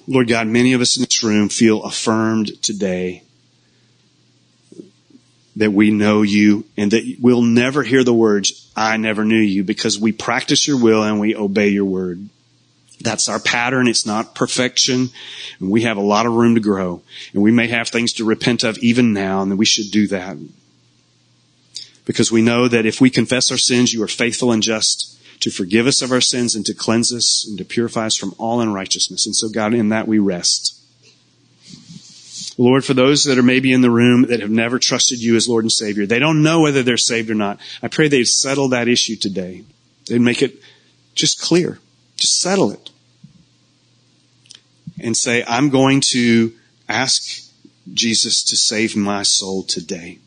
Lord 0.05 0.27
God, 0.27 0.47
many 0.47 0.73
of 0.73 0.81
us 0.81 0.97
in 0.97 1.03
this 1.03 1.23
room 1.23 1.47
feel 1.47 1.83
affirmed 1.83 2.61
today 2.61 3.23
that 5.55 5.71
we 5.71 5.91
know 5.91 6.21
you 6.21 6.65
and 6.77 6.91
that 6.91 7.17
we'll 7.19 7.41
never 7.41 7.83
hear 7.83 8.03
the 8.03 8.13
words, 8.13 8.71
I 8.75 8.97
never 8.97 9.23
knew 9.23 9.35
you 9.39 9.63
because 9.63 9.99
we 9.99 10.11
practice 10.11 10.67
your 10.67 10.81
will 10.81 11.03
and 11.03 11.19
we 11.19 11.35
obey 11.35 11.69
your 11.69 11.85
word. 11.85 12.27
That's 13.01 13.29
our 13.29 13.39
pattern. 13.39 13.87
It's 13.87 14.05
not 14.05 14.33
perfection. 14.33 15.09
And 15.59 15.69
we 15.69 15.81
have 15.83 15.97
a 15.97 16.01
lot 16.01 16.25
of 16.25 16.33
room 16.33 16.55
to 16.55 16.61
grow. 16.61 17.01
And 17.33 17.43
we 17.43 17.51
may 17.51 17.67
have 17.67 17.89
things 17.89 18.13
to 18.13 18.25
repent 18.25 18.63
of 18.63 18.77
even 18.79 19.13
now, 19.13 19.41
and 19.41 19.57
we 19.57 19.65
should 19.65 19.91
do 19.91 20.07
that 20.07 20.37
because 22.05 22.31
we 22.31 22.41
know 22.41 22.67
that 22.67 22.85
if 22.85 22.99
we 22.99 23.09
confess 23.09 23.51
our 23.51 23.57
sins, 23.57 23.93
you 23.93 24.03
are 24.03 24.07
faithful 24.07 24.51
and 24.51 24.63
just 24.63 25.19
to 25.39 25.49
forgive 25.49 25.87
us 25.87 26.01
of 26.01 26.11
our 26.11 26.21
sins 26.21 26.55
and 26.55 26.65
to 26.65 26.73
cleanse 26.73 27.13
us 27.13 27.45
and 27.47 27.57
to 27.57 27.65
purify 27.65 28.05
us 28.05 28.15
from 28.15 28.33
all 28.37 28.61
unrighteousness. 28.61 29.25
And 29.25 29.35
so 29.35 29.49
God, 29.49 29.73
in 29.73 29.89
that 29.89 30.07
we 30.07 30.19
rest. 30.19 30.79
Lord, 32.57 32.85
for 32.85 32.93
those 32.93 33.23
that 33.23 33.37
are 33.37 33.43
maybe 33.43 33.73
in 33.73 33.81
the 33.81 33.89
room 33.89 34.27
that 34.27 34.41
have 34.41 34.49
never 34.49 34.77
trusted 34.79 35.19
you 35.19 35.35
as 35.35 35.47
Lord 35.47 35.63
and 35.63 35.71
Savior, 35.71 36.05
they 36.05 36.19
don't 36.19 36.43
know 36.43 36.61
whether 36.61 36.83
they're 36.83 36.97
saved 36.97 37.29
or 37.29 37.35
not. 37.35 37.59
I 37.81 37.87
pray 37.87 38.07
they'd 38.07 38.25
settle 38.25 38.69
that 38.69 38.87
issue 38.87 39.15
today. 39.15 39.63
They'd 40.07 40.21
make 40.21 40.41
it 40.41 40.61
just 41.15 41.41
clear. 41.41 41.79
Just 42.15 42.39
settle 42.39 42.71
it. 42.71 42.89
And 44.99 45.17
say, 45.17 45.43
I'm 45.47 45.69
going 45.69 46.01
to 46.11 46.53
ask 46.87 47.49
Jesus 47.91 48.43
to 48.45 48.55
save 48.55 48.95
my 48.95 49.23
soul 49.23 49.63
today. 49.63 50.19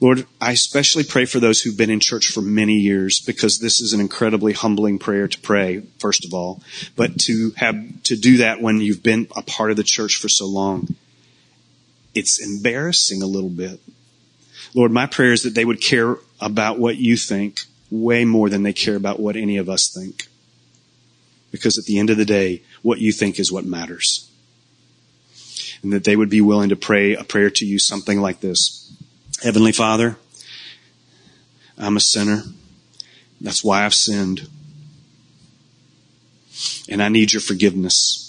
Lord, 0.00 0.26
I 0.40 0.52
especially 0.52 1.02
pray 1.02 1.24
for 1.24 1.40
those 1.40 1.60
who've 1.60 1.76
been 1.76 1.90
in 1.90 1.98
church 1.98 2.28
for 2.28 2.40
many 2.40 2.74
years 2.74 3.18
because 3.18 3.58
this 3.58 3.80
is 3.80 3.92
an 3.92 4.00
incredibly 4.00 4.52
humbling 4.52 5.00
prayer 5.00 5.26
to 5.26 5.40
pray, 5.40 5.82
first 5.98 6.24
of 6.24 6.32
all, 6.32 6.62
but 6.94 7.18
to 7.22 7.52
have, 7.56 8.02
to 8.04 8.16
do 8.16 8.36
that 8.38 8.62
when 8.62 8.80
you've 8.80 9.02
been 9.02 9.26
a 9.34 9.42
part 9.42 9.72
of 9.72 9.76
the 9.76 9.82
church 9.82 10.16
for 10.16 10.28
so 10.28 10.46
long. 10.46 10.94
It's 12.18 12.40
embarrassing 12.40 13.22
a 13.22 13.26
little 13.26 13.48
bit. 13.48 13.78
Lord, 14.74 14.90
my 14.90 15.06
prayer 15.06 15.32
is 15.32 15.44
that 15.44 15.54
they 15.54 15.64
would 15.64 15.80
care 15.80 16.16
about 16.40 16.76
what 16.76 16.96
you 16.96 17.16
think 17.16 17.60
way 17.92 18.24
more 18.24 18.50
than 18.50 18.64
they 18.64 18.72
care 18.72 18.96
about 18.96 19.20
what 19.20 19.36
any 19.36 19.56
of 19.56 19.68
us 19.68 19.88
think. 19.88 20.26
Because 21.52 21.78
at 21.78 21.84
the 21.84 22.00
end 22.00 22.10
of 22.10 22.16
the 22.16 22.24
day, 22.24 22.62
what 22.82 22.98
you 22.98 23.12
think 23.12 23.38
is 23.38 23.52
what 23.52 23.64
matters. 23.64 24.28
And 25.84 25.92
that 25.92 26.02
they 26.02 26.16
would 26.16 26.28
be 26.28 26.40
willing 26.40 26.70
to 26.70 26.76
pray 26.76 27.14
a 27.14 27.22
prayer 27.22 27.50
to 27.50 27.64
you 27.64 27.78
something 27.78 28.20
like 28.20 28.40
this. 28.40 28.92
Heavenly 29.40 29.70
Father, 29.70 30.16
I'm 31.78 31.96
a 31.96 32.00
sinner. 32.00 32.42
That's 33.40 33.62
why 33.62 33.84
I've 33.84 33.94
sinned. 33.94 34.48
And 36.88 37.00
I 37.00 37.10
need 37.10 37.32
your 37.32 37.42
forgiveness. 37.42 38.27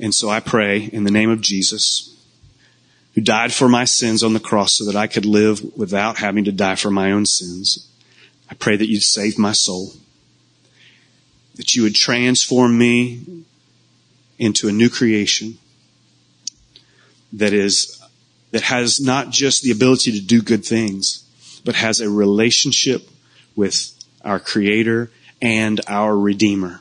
And 0.00 0.14
so 0.14 0.28
I 0.28 0.40
pray 0.40 0.84
in 0.84 1.04
the 1.04 1.10
name 1.10 1.30
of 1.30 1.40
Jesus, 1.40 2.16
who 3.14 3.20
died 3.20 3.52
for 3.52 3.68
my 3.68 3.84
sins 3.84 4.22
on 4.22 4.32
the 4.32 4.40
cross 4.40 4.74
so 4.74 4.84
that 4.86 4.96
I 4.96 5.06
could 5.06 5.24
live 5.24 5.76
without 5.76 6.18
having 6.18 6.44
to 6.44 6.52
die 6.52 6.74
for 6.74 6.90
my 6.90 7.12
own 7.12 7.26
sins. 7.26 7.88
I 8.50 8.54
pray 8.54 8.76
that 8.76 8.88
you'd 8.88 9.02
save 9.02 9.38
my 9.38 9.52
soul. 9.52 9.92
That 11.56 11.74
you 11.74 11.84
would 11.84 11.94
transform 11.94 12.76
me 12.76 13.44
into 14.38 14.68
a 14.68 14.72
new 14.72 14.90
creation 14.90 15.58
that 17.32 17.52
is 17.52 18.00
that 18.50 18.62
has 18.62 19.00
not 19.00 19.30
just 19.30 19.62
the 19.62 19.72
ability 19.72 20.12
to 20.12 20.20
do 20.20 20.40
good 20.40 20.64
things, 20.64 21.24
but 21.64 21.74
has 21.74 22.00
a 22.00 22.08
relationship 22.08 23.08
with 23.56 23.92
our 24.24 24.38
creator 24.38 25.10
and 25.42 25.80
our 25.88 26.16
redeemer. 26.16 26.80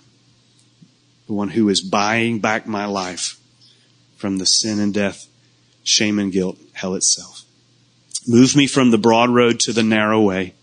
The 1.27 1.33
one 1.33 1.49
who 1.49 1.69
is 1.69 1.81
buying 1.81 2.39
back 2.39 2.67
my 2.67 2.85
life 2.85 3.39
from 4.17 4.37
the 4.37 4.45
sin 4.45 4.79
and 4.79 4.93
death, 4.93 5.27
shame 5.83 6.19
and 6.19 6.31
guilt, 6.31 6.57
hell 6.73 6.95
itself. 6.95 7.43
Move 8.27 8.55
me 8.55 8.67
from 8.67 8.91
the 8.91 8.97
broad 8.97 9.29
road 9.29 9.59
to 9.61 9.73
the 9.73 9.83
narrow 9.83 10.21
way. 10.21 10.53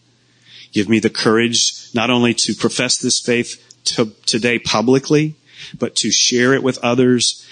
Give 0.72 0.88
me 0.88 0.98
the 0.98 1.10
courage 1.10 1.90
not 1.94 2.10
only 2.10 2.34
to 2.34 2.54
profess 2.54 2.98
this 2.98 3.20
faith 3.20 3.82
to, 3.84 4.12
today 4.26 4.58
publicly, 4.58 5.34
but 5.78 5.96
to 5.96 6.10
share 6.10 6.54
it 6.54 6.62
with 6.62 6.78
others 6.78 7.46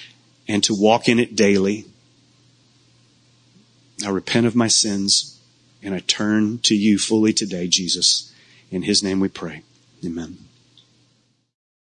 and 0.46 0.62
to 0.64 0.74
walk 0.74 1.08
in 1.08 1.18
it 1.18 1.36
daily 1.36 1.84
I 4.04 4.10
repent 4.10 4.46
of 4.46 4.54
my 4.54 4.68
sins 4.68 5.40
and 5.82 5.94
I 5.94 6.00
turn 6.00 6.58
to 6.60 6.74
you 6.74 6.98
fully 6.98 7.32
today, 7.32 7.66
Jesus. 7.66 8.32
In 8.70 8.82
his 8.82 9.02
name 9.02 9.20
we 9.20 9.28
pray. 9.28 9.62
Amen. 10.04 10.47